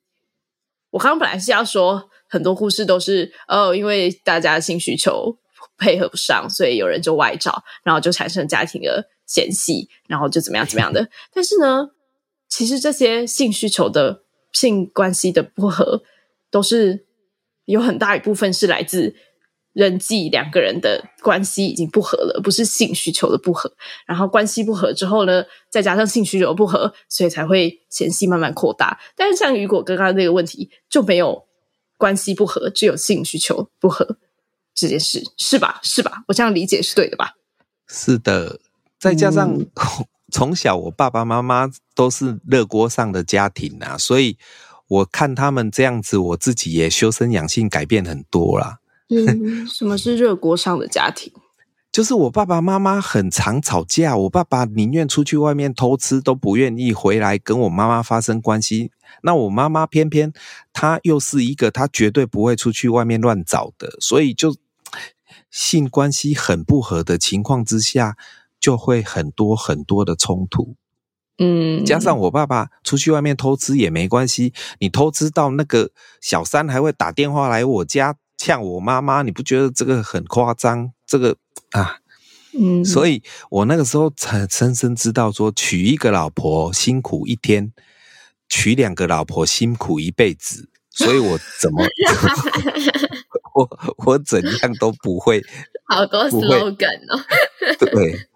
[0.89, 5.37] 我刚刚本来是要说很多故事都是哦，因为大家性需求
[5.77, 11.07] 配合不上，所以有人就外找，然后就产生家庭的嫌隙，然后就怎么样怎么样的。
[11.31, 11.91] 但是呢，
[12.49, 16.01] 其实这些性需求的性关系的不合，
[16.49, 17.05] 都是
[17.65, 19.15] 有很大一部分是来自。
[19.73, 23.71] 人际两个人的关系已经不合了，不是性需求的不合。
[24.07, 28.99] 然后关系不合之后呢，再加上性需求不合，所以才会嫌隙慢慢扩大。
[29.15, 31.45] 但是像雨果刚刚那个问题，就没有
[31.95, 34.17] 关系不合，只有性需求不合
[34.73, 35.79] 这件事，是吧？
[35.83, 36.23] 是吧？
[36.27, 37.35] 我这样理解是对的吧？
[37.87, 38.59] 是的，
[38.99, 39.67] 再加上、嗯、
[40.31, 44.37] 从小我爸爸妈妈都是热锅上的家庭啊，所以
[44.87, 48.79] 我看他们这样子，我自己也修身养性，改变很多啦。
[49.09, 51.31] 嗯， 什么是热锅上的家庭？
[51.89, 58.91] 就是我爸爸妈妈很常吵架，我爸爸宁愿出去外面偷吃，都不愿意回来跟我妈妈发生关系。
[59.23, 60.31] 那我妈妈偏偏
[60.73, 64.55] 她又是一个，她绝对不会出去外面乱找的，所以就
[65.49, 68.15] 性关系很不合的情况之下，
[68.59, 70.75] 就会很多很多的冲突。
[71.37, 75.91] 嗯，加上我爸爸出去外面偷吃也没关系，你偷吃到那个
[76.21, 78.15] 小三还会打电话来我家。
[78.39, 80.91] 呛我妈妈，你不觉得这个很夸张？
[81.07, 81.37] 这个
[81.71, 81.97] 啊，
[82.53, 87.73] 嗯，所以我那个时候才深深知道，说娶一个老婆辛苦一天，
[88.47, 90.69] 娶两个老婆辛苦一辈子。
[90.91, 91.83] 所以我怎么，
[93.55, 95.43] 我我怎样都不会，
[95.87, 97.19] 好多 slogan 哦。
[97.79, 98.27] 对，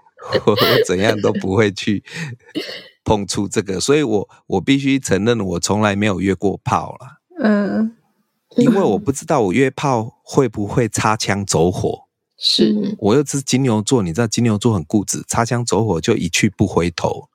[0.46, 2.04] 我 我怎样都不会去
[3.04, 7.22] 碰触这个，所以我我必须承认，我从来没有约过炮了。
[7.44, 7.98] 嗯。
[8.58, 17.30] 因为我不知道我约炮会不会擦枪走火，是我又是金牛座，你知道金牛座很固执，擦枪走火就一去不回头。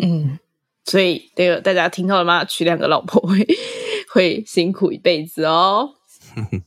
[0.00, 0.40] 嗯，
[0.84, 2.44] 所以这个大家听到了吗？
[2.44, 3.46] 娶两个老婆会
[4.12, 5.94] 会辛苦一辈子哦。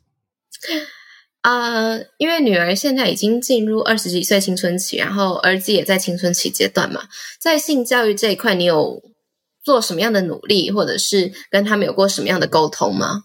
[1.47, 7.03] 啊、呃，因为女儿现在已经进入二十几岁青春期，然后儿子也在青春期阶段嘛，
[7.39, 9.01] 在性教育这一块，你有
[9.63, 13.23] 做什么样的努力，或者是跟他们有过什么样的沟通吗？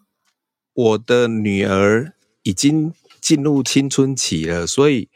[0.73, 2.13] 我的女儿
[2.45, 5.09] 已经进入青春期了，所以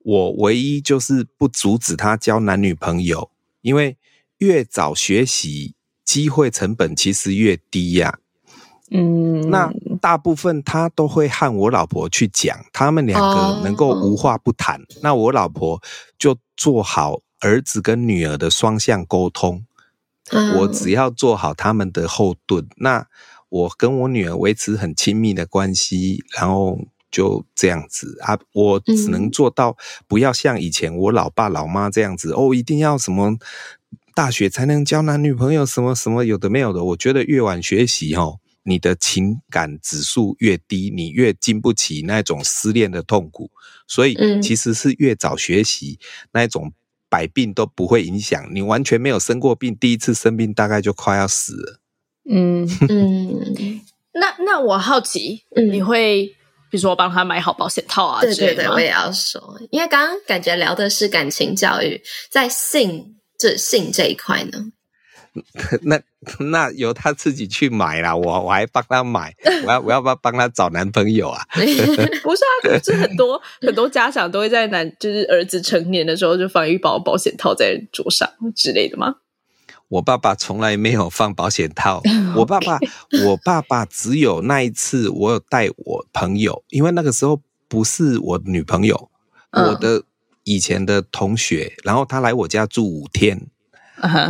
[0.00, 3.30] 我唯一就是不阻止她交男女朋友，
[3.62, 3.96] 因为
[4.38, 8.18] 越早学习，机会成本其实越低呀、啊。
[8.90, 14.76] 嗯，那大部分他都会和我老婆去讲，他们两个能够无话不谈。
[14.76, 14.98] Oh.
[15.02, 15.80] 那我老婆
[16.18, 19.64] 就做好儿子跟女儿的双向沟通
[20.32, 20.60] ，oh.
[20.60, 22.66] 我只要做好他们的后盾。
[22.76, 23.06] 那
[23.48, 26.78] 我跟我女儿维持很亲密的关系，然后
[27.10, 29.76] 就这样子啊，我只能做到
[30.06, 33.36] 不要像以前我老爸老妈这样子哦，一定要什么
[34.14, 36.84] 大学才能交男女朋友，什么什么有的没有的。
[36.84, 38.38] 我觉得越晚学习哦。
[38.62, 43.50] 你的情感指数越低，你越经不起那种失恋的痛苦。
[43.86, 45.98] 所以，其实是越早学习，
[46.32, 46.72] 那种
[47.08, 48.48] 百病都不会影响。
[48.52, 51.80] 你完全没有生过病，第一次生病大概就快要死了。
[52.30, 53.80] 嗯嗯。
[54.12, 56.26] 那那我好奇，你会
[56.68, 58.20] 比如说帮他买好保险套啊？
[58.20, 64.72] 对对对，我也要说，因为刚刚感觉聊的是感情教育，在性这性这一块呢。
[65.82, 66.00] 那
[66.38, 69.34] 那由他自己去买啦，我我还帮他买，
[69.66, 71.42] 我要我要不要帮他找男朋友啊？
[71.54, 71.60] 不
[72.36, 79.16] 是啊，就是很多很多家长都会在男就是儿子成年的时候就放一包保险套在桌上之类的吗？
[79.88, 82.00] 我爸爸从来没有放保险套，
[82.36, 82.78] 我爸爸
[83.26, 89.10] 我爸爸只有那一次我有带我朋友，因为那个时候不是我女朋友，
[89.50, 90.04] 我的
[90.44, 93.48] 以前的同学，然后他来我家住五天，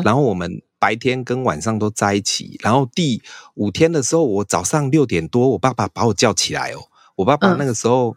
[0.04, 0.62] 然后我们。
[0.80, 3.22] 白天跟晚上都在一起，然后第
[3.54, 6.80] 五天的时候，我早上六点多，我爸爸把我叫起来哦。
[7.16, 8.16] 我爸爸那个时候，嗯、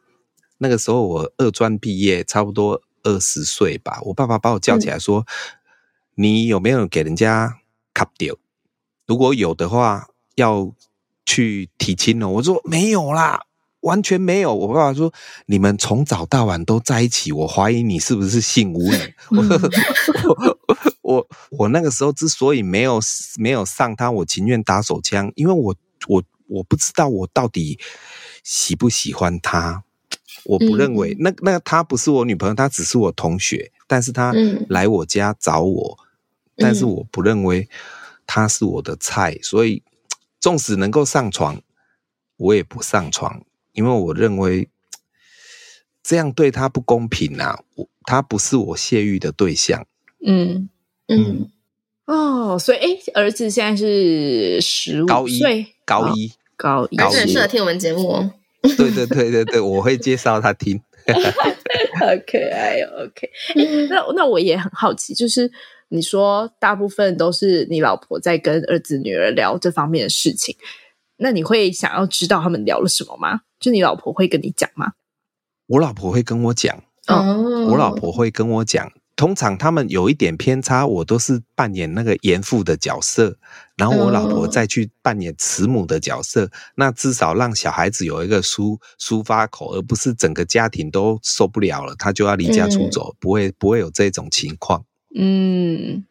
[0.59, 3.99] 那个时候我二专毕业，差不多二十岁吧。
[4.03, 5.26] 我爸爸把我叫起来说
[6.18, 7.59] ：“嗯、你有没有给人家
[7.93, 8.36] 卡掉？
[9.05, 10.72] 如果有的话，要
[11.26, 13.43] 去提亲哦。”我说：“没有啦。”
[13.84, 15.11] 完全没有，我爸爸说，
[15.47, 19.14] 你们从早到晚都在一起，我怀疑你是不是性无能。
[19.32, 20.52] 我
[21.03, 22.99] 我我那个时候之所以没有
[23.37, 25.75] 没有上他，我情愿打手枪，因为我
[26.07, 27.77] 我我不知道我到底
[28.43, 29.83] 喜不喜欢他。
[30.45, 34.33] 我不认为那那他不是我女朋友，他只是我同学，但是他
[34.67, 35.99] 来我家找我，
[36.57, 37.69] 但是我不认为
[38.25, 39.83] 他是我的菜，所以
[40.39, 41.61] 纵使能够上床，
[42.37, 43.45] 我也不上床。
[43.73, 44.69] 因为我认为
[46.01, 47.63] 这样对他不公平啊！
[47.75, 49.85] 我他不是我泄欲的对象。
[50.25, 50.69] 嗯
[51.07, 51.49] 嗯
[52.05, 58.31] 哦，所以哎，儿子现在是十五岁，高一，高一，高一，很适合听我们节目哦。
[58.61, 60.81] 对对对对对，我会介绍他听。
[61.99, 63.29] 好可爱哦，OK。
[63.89, 65.51] 那那我也很好奇，就是
[65.89, 70.55] 你说大部分都是你老婆在跟儿子女儿聊这方面的事情。
[71.17, 73.41] 那你会想要知道他们聊了什么吗？
[73.59, 74.93] 就你老婆会跟你讲吗？
[75.67, 76.83] 我老婆会跟我讲。
[77.07, 78.91] 哦，我老婆会跟我讲。
[79.16, 83.38] 通常他们有一点偏差，我都是扮演那个严父的角色，
[83.78, 86.49] 然后我老婆再去扮演慈母的角色。
[86.76, 94.84] 那至少让小孩子有一个抒抒发口，而不是整个家庭都受不了了，他就要离家出走，不会不会有这种情况。
[95.16, 96.05] 嗯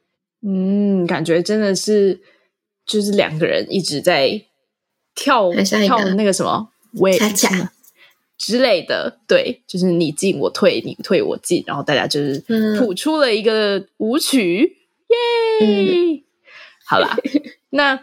[0.47, 2.21] 嗯，感觉真的是
[2.87, 4.47] 就是两个人一直在。
[5.15, 7.19] 跳跳那个什么，喂，
[8.45, 12.45] 之类的，对，就是你进我退，你退我进，然后大家就是
[12.77, 14.79] 谱出了一个舞曲，
[15.61, 16.23] 嗯、耶！
[16.85, 17.17] 好啦，
[17.71, 18.01] 那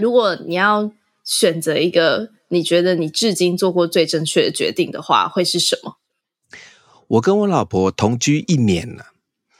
[0.00, 0.92] 如果你要
[1.24, 5.96] 选择一个你觉得你至今做过最正确的决定的话，会是什么？
[7.08, 9.06] 我跟我老婆同居一年了，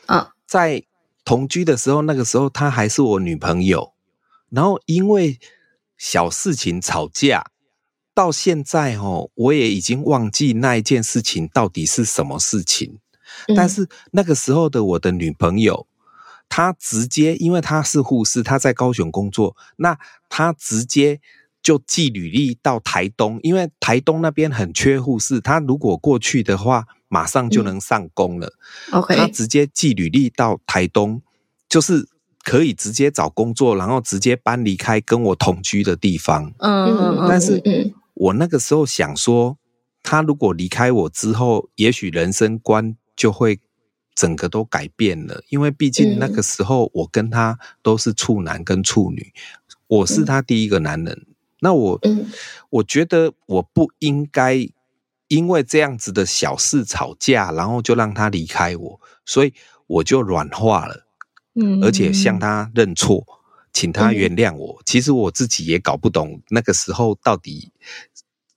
[0.07, 0.85] 嗯，在
[1.25, 3.93] 同居的时候，那个时候她还是我女朋友，
[4.51, 5.41] 然后因为。
[6.03, 7.51] 小事情吵架，
[8.21, 12.99] 到现在哦，我也已经忘记那一件事情到底是什么事情。
[13.49, 15.87] 嗯、但是那个时候的我的女朋友，
[16.47, 19.99] 她直接，因为她是护士，她在高雄工作，那
[20.29, 21.19] 她直接
[21.63, 28.53] 就寄履历到台东，因为台东那边很缺护士，她如果过去的话，马上就能上工了。
[28.93, 31.23] 嗯、OK，她直接寄履历到台东，
[31.71, 32.07] 就是。
[32.43, 36.51] 可以直接找工作，然后直接搬离开跟我同居的地方。
[36.59, 37.63] 嗯，但是
[38.21, 39.57] 我那个时候想说，
[40.03, 43.61] 他如果离开我之后，也许人生观就会
[44.15, 49.33] 整个都改变了，因为毕竟那个时候我跟他都是处男跟处女，
[49.87, 51.27] 我是他第一个男人。
[51.61, 52.01] 那我，
[52.69, 54.69] 我觉得我不应该
[55.29, 59.55] 因为这样子的小事吵架，然后就让他离开我，所以
[59.87, 61.07] 我就软化了，
[61.55, 63.27] 嗯，而且向他认错，
[63.73, 64.83] 请他原谅我。
[64.85, 67.73] 其实我自己也搞不懂那个时候到底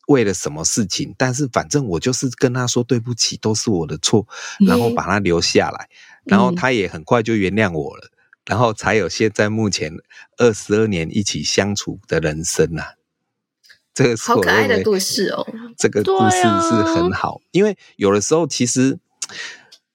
[0.07, 4.27] 为了什么事情，但是反正我就是跟他说对不起，都是我的错，
[4.67, 5.89] 然后把他留下来，
[6.25, 8.09] 然后他也很快就原谅我了。
[8.45, 9.93] 然后才有现在目前
[10.35, 12.89] 二十二年一起相处的人生呐、啊，
[13.93, 15.47] 这个是好可爱的故事哦。
[15.77, 18.99] 这个故事是很好，因为有的时候其实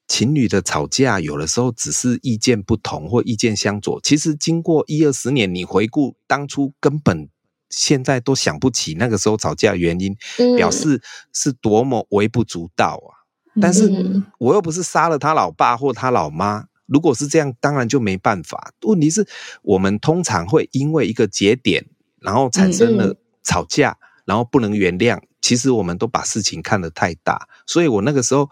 [0.08, 4.00] 情侣的吵架，有的时候只是意见不同或意见相左。
[4.02, 7.28] 其实经过一二十年，你回顾当初，根本
[7.68, 10.16] 现在都想不起那个时候吵架原因，
[10.56, 11.02] 表示
[11.32, 13.20] 是多么微不足道啊。
[13.60, 16.64] 但是我又不是杀了他老爸或他老妈。
[16.86, 18.72] 如果是这样，当然就没办法。
[18.82, 19.28] 问题是，
[19.62, 21.84] 我们通常会因为一个节点，
[22.20, 25.20] 然后产生了吵架，然后不能原谅。
[25.42, 28.48] 其实我们都把事情看得太大，所以我那个时候，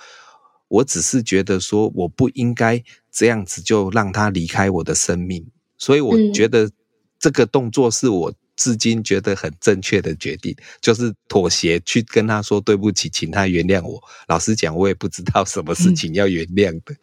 [0.69, 5.47] 我只是觉得说，我不应该这样子就让他离开我的生命。
[5.79, 6.71] 所以我觉得
[7.19, 8.35] 这个动作是我。
[8.59, 14.03] 至今觉得很正确的决定，就是妥协，去跟他说对不起，请他原谅我。
[14.29, 16.97] 老实讲，我也不知道什么事情要原谅的。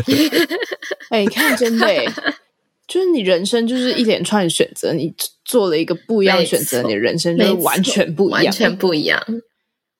[1.12, 1.86] 哎、欸，你看，真的，
[2.88, 9.22] 就是你人生就是一连串选择，你做了一个不一样的选择，你的人生就完全不一样，完全不一样。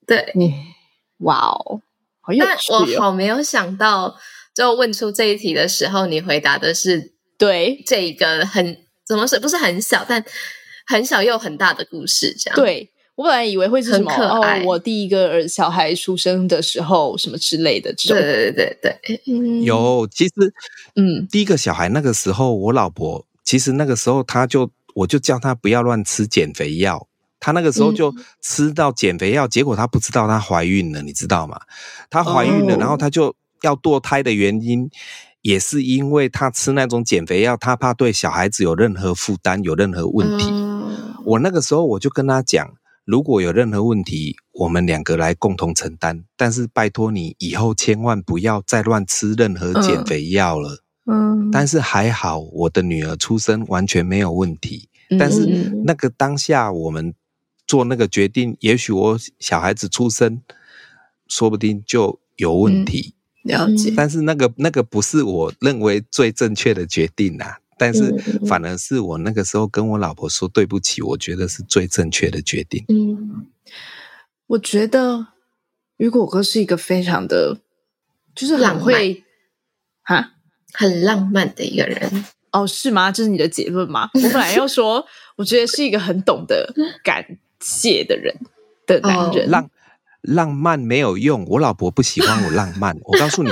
[0.06, 0.54] 对，你
[1.18, 1.82] 哇哦，
[2.24, 2.86] 好有趣哦！
[2.96, 4.16] 我好没有想到，
[4.54, 10.24] 就问出这一题的时候，你回答的是对这一个很怎么是，不是很小，但。
[10.86, 12.56] 很小又很大的故事，这样。
[12.56, 18.18] 对，我本来以为会是什么哦，我第一个儿小孩出生的时候什么之类的这种。
[18.18, 20.06] 对对对对，嗯，有。
[20.12, 20.34] 其实，
[20.96, 27.08] 嗯，第一个小孩那个时候，我老婆其实那个时候，她就我就叫她不要乱吃减肥药，
[27.44, 31.60] 她那个时候就吃到减肥药，结果她不知道她怀孕了，你知道吗？
[32.08, 34.88] 她怀孕了，然后她就要堕胎的原因。
[35.42, 40.46] 也是因为他吃那种减肥药，他怕对小孩子有任何负担，有任何问题。
[40.48, 41.12] 嗯。
[41.26, 42.66] 我那个时候我就跟他讲，
[43.04, 46.24] 如果有任何问题，我们两个来共同承担。
[46.34, 50.82] 但是拜托你以后千万不要再乱吃任何减肥药了。
[51.12, 51.50] 嗯。
[51.50, 54.88] 但是还好，我的女儿出生完全没有问题。
[55.18, 55.44] 但是
[55.84, 57.12] 那个当下我们
[57.66, 60.42] 做那个决定，也许我小孩子出生，
[61.28, 63.14] 说不定就有问题。
[63.14, 68.10] 嗯了解，但是那个那个不是我认为最正确的决定啊，但是
[68.46, 72.86] 反而是我那个时候跟我老婆说对不起，我觉得是最正确的决定。
[72.88, 73.46] 嗯，
[74.46, 75.26] 我觉得
[75.98, 77.60] 雨果哥是一个非常的，
[78.34, 79.22] 就是很会
[80.00, 80.36] 哈，
[80.72, 82.24] 很浪漫的一个人。
[82.50, 83.12] 哦，是吗？
[83.12, 84.08] 这是你的结论吗？
[84.14, 85.04] 我本来要说，
[85.36, 86.72] 我觉得是一个很懂得
[87.04, 87.22] 感
[87.64, 88.36] 谢的人
[88.86, 89.50] 的男人。
[89.50, 89.70] 浪
[90.20, 92.96] 浪漫没有用，我老婆不喜欢我浪漫。
[93.04, 93.50] 我告诉你，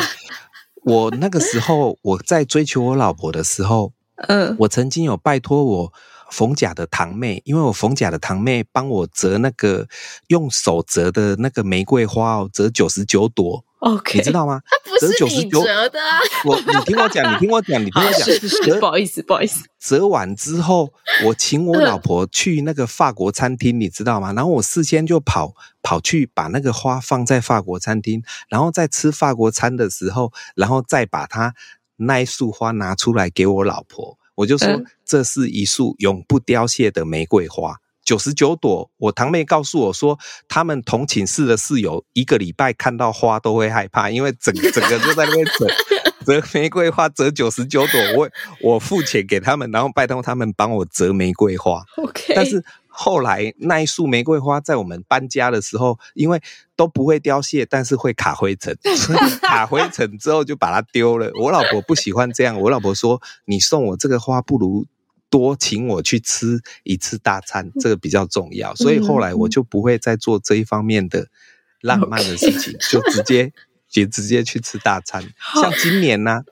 [0.84, 3.92] 我那个时候我在追求我老婆的时候，
[4.28, 5.92] 嗯，我曾经有拜托我
[6.30, 9.86] 冯甲的堂妹，因为我冯甲的堂妹帮我折那个
[10.28, 13.64] 用手折的那个玫瑰花哦，折九十九朵。
[13.82, 14.62] OK，你知道吗？
[14.64, 16.20] 它不是你折的啊！
[16.44, 18.78] 我，你听我讲，你听我讲，你听我讲。
[18.78, 19.64] 不好意思，不好意思。
[19.80, 20.92] 折完之后，
[21.24, 24.32] 我请我老婆去那个法国餐厅，你知道吗？
[24.34, 31.52] 然后我事先就跑跑去把那个花放在法国餐厅，然后在吃法国餐的时候，然后再把它
[31.96, 34.16] 那一束花拿出来给我老婆。
[34.36, 37.78] 我就说，这是一束永不凋谢的玫瑰花。
[38.12, 45.66] 九十九朵，我堂妹告诉我说，他们同寝室的室友一个礼拜看到花都会害怕，因为整整个就在那边折
[46.26, 51.82] 折玫瑰花，折九十九朵，我我付钱给他们，然后拜托他们帮我折玫瑰花。
[51.96, 56.38] OK，但是后来那一束玫瑰花在我们搬家的时候，因为
[56.76, 58.76] 都不会凋谢，但是会卡灰尘，
[59.40, 61.30] 卡灰尘之后就把它丢了。
[61.40, 64.84] 我老婆不喜欢这样，我老婆说，你送我这个花不如。
[65.32, 71.28] 多请我去吃一次大餐，这个比较重要，所以后来我就不会再做这一方面的
[71.80, 73.50] 浪漫的事情，就直接
[73.88, 75.22] 就直接去吃大餐。
[75.56, 76.42] 像今年呢，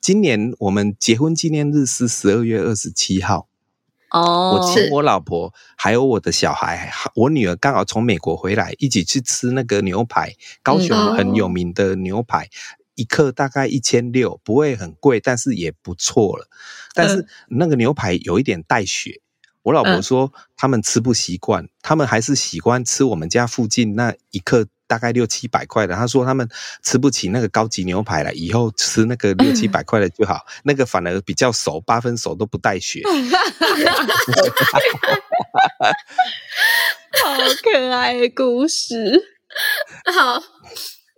[0.00, 3.48] 今年我们结婚纪念日是十二月二十七号。
[4.10, 10.32] 哦，我请我老婆还有我的小孩，我女儿刚好从美国回来，一起去吃那个牛排，
[10.62, 12.48] 高雄很有名的牛排。
[12.98, 16.48] 一克大概一千六，不会很贵，但是也不错了。
[16.94, 19.20] 但是那个牛排有一点带血，
[19.62, 26.48] 我老婆说他们吃不习惯，他们还是喜欢吃我们家附近那一克大概六七百块的，他说他们
[26.82, 33.00] 吃不起那个高级牛排了，以后吃那个六七百块的就好，那个反而比较熟，八分熟都不带血。
[37.22, 39.36] 好可爱的故事。
[40.12, 40.42] 好，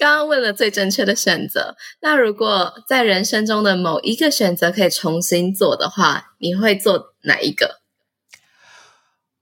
[0.01, 1.76] 刚刚问了最正确的选择。
[2.01, 7.82] 那如果在人生中的某一个选择可以重新做的话，你会做哪一个？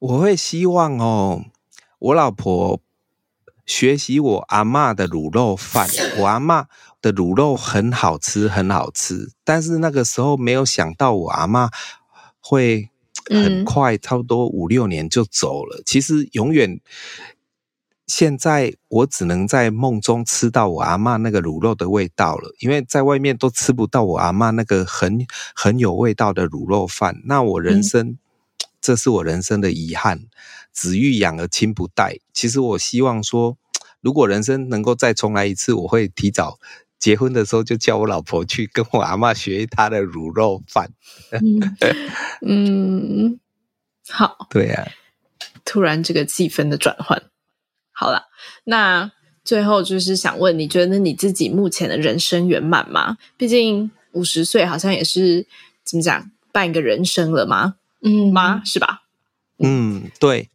[0.01, 1.45] 我会希望哦，
[2.01, 2.81] 我老婆
[3.65, 5.89] 学习我阿嬷的卤肉饭。
[6.19, 6.67] 我阿嬷
[7.01, 9.31] 的卤肉很好吃，很好吃。
[9.45, 11.71] 但是那个时候没有想到我阿嬷
[12.41, 12.91] 会
[13.31, 15.81] 很快，嗯、差不多五六年就走了。
[15.87, 16.81] 其实永远，
[18.09, 27.23] 现在我只能在梦中吃到我阿嬷那个卤肉的味道了，因为在外面都吃不到我阿嬷那个很很有味道的卤肉饭。
[27.27, 28.09] 那我人生。
[28.09, 28.19] 嗯
[28.81, 30.21] 这是我人生的遗憾，
[30.73, 32.17] 子欲养而亲不待。
[32.33, 33.59] 其实我希望说，
[34.01, 36.61] 如果人生能够再重来一次，我会提早
[36.97, 40.93] 结婚的时候就叫我老婆去跟我阿嬷学她的卤肉饭。
[42.41, 43.41] 嗯，
[44.09, 44.87] 好， 对呀、啊。
[45.65, 47.21] 突然这个气氛的转换，
[47.99, 48.29] 好了，
[48.63, 49.11] 那
[49.45, 53.19] 最后就是想问，你觉得你自己目前的人生圆满吗？
[53.37, 55.49] 毕竟五十岁好像也是
[55.83, 57.75] 怎么讲，半个人生了吗？
[58.01, 58.63] 嗯吗？
[58.65, 59.03] 是吧？
[59.59, 60.51] 嗯，对，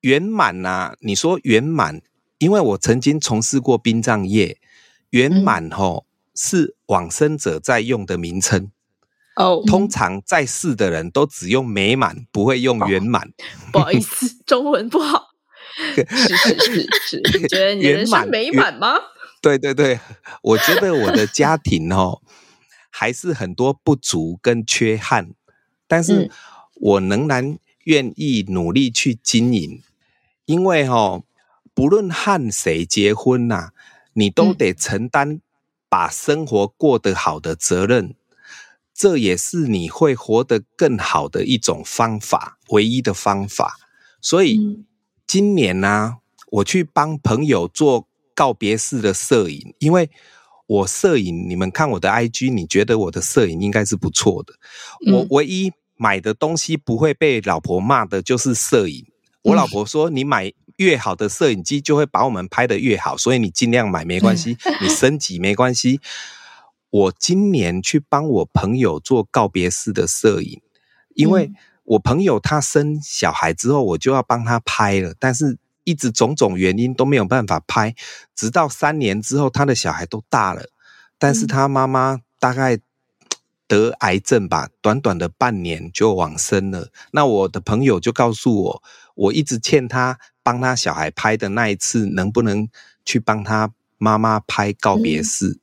[0.00, 0.94] 圆满呐。
[1.00, 2.00] 你说圆满，
[2.38, 4.56] 因为我曾经从事过殡葬业，
[5.10, 8.70] 圆满吼是往生者在用的名称
[9.36, 9.62] 哦。
[9.66, 13.28] 通常在世的人都只用美满，不会用圆满。
[13.28, 13.34] 哦。
[13.72, 15.29] 不好意思，中文不好。
[15.94, 18.96] 是是是是， 你觉得你人生美满吗？
[19.42, 19.98] 对对对，
[20.42, 22.20] 我觉得我的家庭哦，
[22.90, 25.30] 还是很多不足跟缺憾。
[25.88, 26.30] 但是
[26.74, 29.82] 我仍然愿意努力去经营，嗯、
[30.44, 31.24] 因为哦，
[31.72, 33.72] 不论和谁结婚呐、啊，
[34.12, 35.40] 你都得承担
[35.88, 38.14] 把生活过得好的责任，嗯、
[38.94, 43.76] 这也是你会活得更好的一种方法，唯一的方法。
[44.20, 44.84] 所以
[45.30, 46.16] 今年呢、啊，
[46.50, 50.10] 我去帮朋友做告别式的摄影，因为
[50.66, 54.54] 我摄影，你们看我的 IG，你觉得我的摄影应该是不错的，
[55.12, 55.72] 我唯一。
[55.94, 59.06] 买的东西不会被老婆骂的，就是摄影。
[59.42, 66.00] 我老婆说：“你买越好的摄影机，就会把我们拍得越好，所以你尽量买没关系， 你升级没关系。”
[66.88, 70.60] 我今年去帮我朋友做告别式的摄影，
[71.14, 71.52] 因为
[71.90, 77.94] 我朋友他生小孩之后，我就要帮他拍了，但是一直种种原因都没有办法拍，
[78.34, 80.68] 直到三年之后，他的小孩都大了，
[81.18, 82.78] 但是他妈妈大概。
[83.70, 86.88] 得癌症吧，短短的半年就往生了。
[87.12, 88.82] 那我的朋友就告诉我，
[89.14, 92.68] 我一直欠他帮他小孩拍的那一次，能不能
[93.04, 95.60] 去帮他妈妈拍告别式？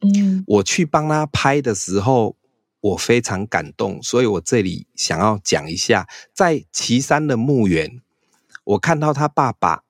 [0.00, 2.36] 嗯，我去帮他拍的时候，
[2.82, 8.02] 我非常感动，所以我这里想要讲一下，在岐山的墓园，
[8.64, 9.82] 我看到他爸爸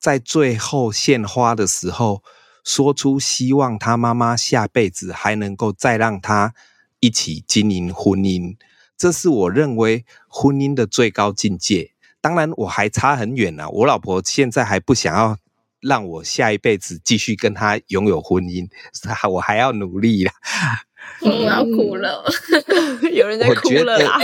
[0.00, 2.22] 在最后献花的时候，
[2.64, 6.54] 说出希望他妈妈下辈子还能够再让他。
[6.98, 8.56] 一起经营婚姻，
[8.96, 11.92] 这是我认为婚姻的最高境界。
[12.22, 13.68] 当然，我还差很远呢、啊。
[13.68, 15.36] 我老婆现在还不想要
[15.80, 18.66] 让我下一辈子继续跟她拥有婚姻，
[19.30, 20.32] 我还要努力啦。
[21.22, 22.24] 我要哭了，
[23.12, 24.18] 有人在哭了啦。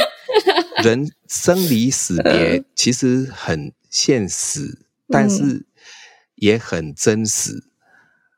[0.82, 5.66] 人生离死别其实很现实，但是
[6.36, 7.64] 也很真实。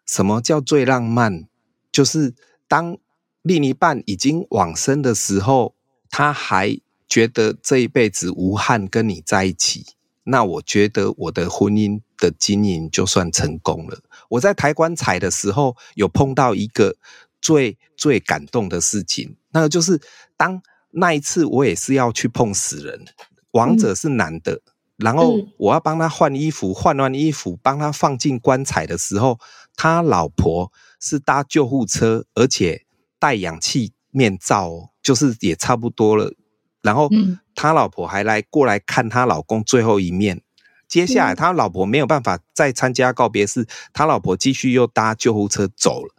[0.06, 1.46] 什么叫最浪漫？
[1.92, 2.34] 就是
[2.68, 2.98] 当。
[3.46, 5.74] 另一半已经往生的时候，
[6.08, 9.84] 他还觉得这一辈子无憾跟你在一起，
[10.22, 14.00] 那我觉得我的婚姻的经营就算成功了。
[14.30, 16.96] 我在抬棺材的时候，有碰到一个
[17.44, 20.00] 最最感动的事情，那个就是
[20.36, 23.04] 当那一次我也是要去碰死人，
[23.50, 24.62] 王者是男的，
[24.96, 29.38] 然后我要帮他换衣服，换完衣服帮他放进棺材的时候，
[29.76, 32.80] 他老婆是搭救护车，而且。
[33.16, 36.34] 戴氧气面罩，就是也差不多了。
[36.82, 37.08] 然后
[37.54, 40.42] 他老婆还来过来看他老公最后一面。
[40.86, 46.12] 接下来他老婆没有办法再参加告别式，他老婆继续又搭救护车走了。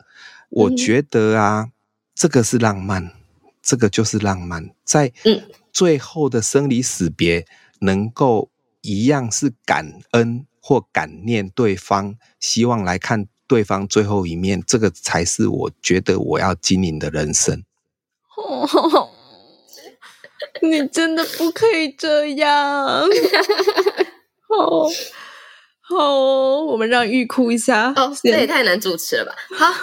[0.50, 1.70] 我觉得啊，
[2.14, 3.12] 这个是浪漫，
[3.62, 5.12] 这个就是浪漫，在
[5.72, 7.46] 最后的生离死别，
[7.80, 8.50] 能够
[8.82, 13.28] 一样是感恩或感念对方，希望来看。
[13.48, 17.64] 对方最后一面，这个才是我觉得我要经营的人生。
[18.36, 19.12] 哦，
[20.64, 23.08] 你真的不可以这样。
[24.50, 24.90] 哦，
[25.88, 27.94] 好哦，我们让玉哭一下。
[27.96, 29.36] 哦，这也太难主持了吧？
[29.56, 29.74] 好，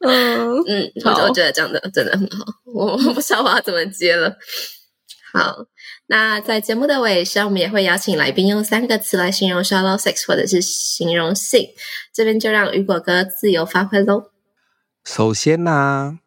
[0.00, 4.36] 嗯 嗯，我我觉得这样的真的很好，我我不知道我要怎么接了。
[5.32, 5.66] 好，
[6.06, 11.68] 那在节目的尾声，我们也会邀请来宾用三个词来形容 shallow sex 或者是形容性。
[12.14, 14.30] 这边就让雨果哥自由发挥喽。
[15.04, 16.18] 首先呢、啊，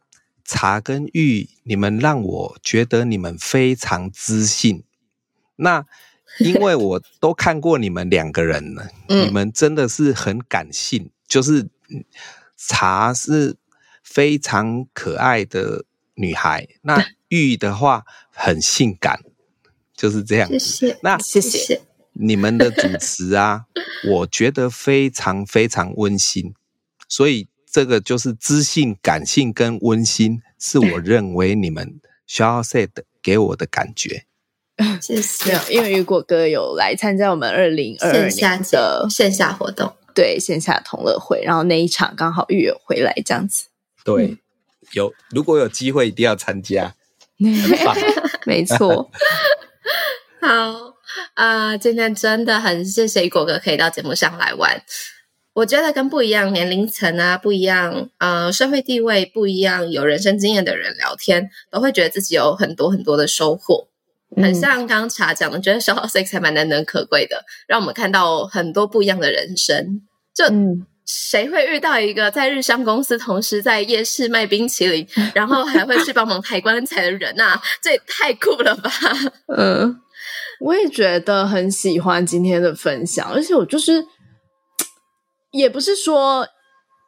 [0.45, 4.83] 茶跟玉，你们让我觉得你们非常知性。
[5.55, 5.85] 那
[6.45, 11.11] 因为我都看过你们两个人了，嗯、你们真的是很感性。
[11.27, 11.69] 就是
[12.57, 13.55] 茶是
[14.03, 15.85] 非常可爱的
[16.15, 19.19] 女孩，那 玉的话很性感，
[19.95, 20.49] 就是这样。
[20.49, 20.99] 谢谢。
[21.03, 21.81] 那谢谢
[22.13, 23.65] 你们的主持啊，
[24.09, 26.53] 我觉得非常非常温馨。
[27.07, 32.89] 所以这个就是知性、感性跟温馨，是我认为你们 Shallow Sex
[33.21, 34.25] 给我的感觉。
[35.01, 35.57] 谢谢。
[35.69, 43.67] 因为雨果哥有来参加我们二零二二年的线下活动，对线下同乐会，然后那一场刚好玉有回来，这样子。
[44.03, 44.37] 对，嗯、
[44.93, 46.95] 有如果有机会一定要参加，
[48.45, 49.11] 没错。
[50.41, 50.95] 好
[51.33, 54.81] 啊、呃，今天真的很谢谢雨果哥可以到节目上来玩。
[55.53, 63.88] 我觉得跟不一样年龄层啊，不一样呃社会地位不一样，有人生经验的人聊天，都会觉得自己有很多很多的收获。
[64.35, 70.01] 很像刚刚茶讲的，觉得 shallow sex 还蛮难能可贵的，让我们看到很多不一样的人生。
[70.35, 70.45] 就
[71.05, 77.59] 谁会遇到一个在日商公司，同时在夜市卖冰淇淋， 然后还会去帮忙抬棺材的人啊？
[77.81, 78.91] 这也太酷了吧！
[79.57, 79.99] 嗯，
[80.61, 84.05] 我也觉得很喜欢今天的分享，而且我就是，
[85.51, 86.47] 也不是说。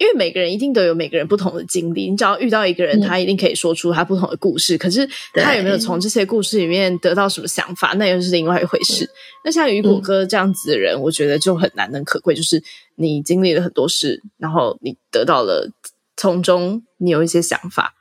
[0.02, 4.76] 因为每个人一定都有每个人不同的经历，你只要遇到一个人，他一定可以说出他不同的故事。
[4.76, 9.06] 嗯、可是他有没有从这些故事里面得到什么想法，那又是另外一回事。
[9.06, 9.10] 嗯、
[9.46, 12.64] 那像雨果哥这样子的人，嗯、我觉得就很难能可贵，就是
[12.96, 15.70] 你经历了很多事，然后你得到了
[16.18, 17.94] 从中你有一些想法，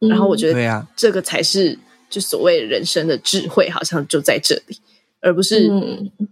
[0.00, 1.78] 嗯、然后我觉得这个才是
[2.08, 4.78] 就所谓人生的智慧，好像就在这里。
[5.22, 5.70] 而不是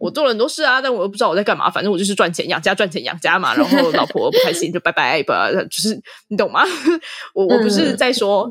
[0.01, 1.71] 我做了很多事啊，但我又不知道我在干嘛。
[1.71, 3.55] 反正我就是赚钱养家，赚钱养家嘛。
[3.55, 6.65] 然后老婆不开心就拜拜，吧，就是你懂吗？
[7.33, 8.51] 我我不是在说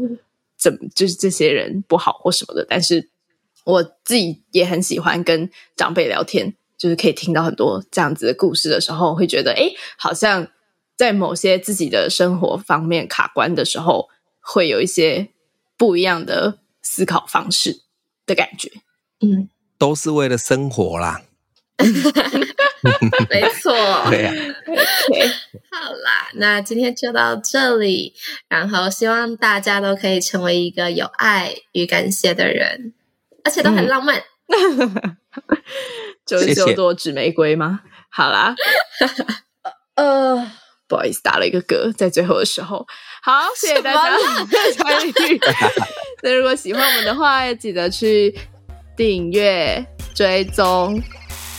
[0.57, 3.09] 怎么就是这些人不好或什么的，但是
[3.65, 10.47] 我自己也很喜欢跟长辈聊天，就是可以听到很多这样子的故事的时候，会觉得哎，好像
[10.95, 14.07] 在某些自己的生活方面卡关的时候，
[14.39, 15.27] 会有一些
[15.77, 17.81] 不一样的思考方式
[18.25, 18.71] 的感觉。
[19.19, 19.49] 嗯。
[19.79, 21.21] 都是为了生活啦，
[23.29, 23.73] 没错。
[24.11, 24.35] 对呀、啊，
[25.71, 28.13] 好啦，那今天就到这里。
[28.49, 32.93] 然后希望大家都可以成为一个有爱与感谢的人，
[33.45, 34.21] 而且都很浪漫。
[36.25, 37.79] 九十九朵纸玫瑰吗？
[37.83, 38.55] 谢谢好啦，
[39.95, 40.51] 呃，
[40.89, 42.85] 不好意思，打了一个嗝，在最后的时候。
[43.23, 44.17] 好，谢谢大家
[44.75, 45.39] 参与。
[46.21, 48.37] 那如果喜欢我们的话，记得去。
[48.99, 49.81] 订阅、
[50.13, 51.01] 追踪，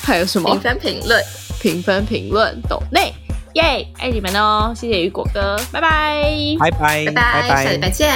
[0.02, 0.50] 还有什么？
[0.50, 1.24] 评分、评论、
[1.58, 3.14] 评分、评论，抖内
[3.54, 4.74] 耶，爱你们哦！
[4.76, 6.22] 谢谢雨果哥，拜拜，
[6.58, 8.14] 拜拜，拜拜，下礼拜见。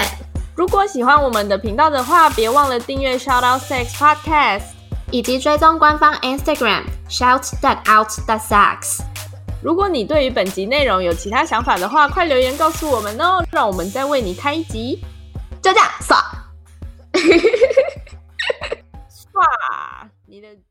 [0.55, 4.65] 如果喜欢我们的频道的话，别忘了订阅 Shout Out Sex Podcast，
[5.11, 9.01] 以及追踪官方 Instagram Shout That Out That Sex。
[9.63, 15.03] 如果你对于本集内容有其他想法的话，快留言告诉我们哦，让我们再为你开一集。
[15.63, 16.21] 就这样，爽。
[19.35, 20.64] 哇，你的。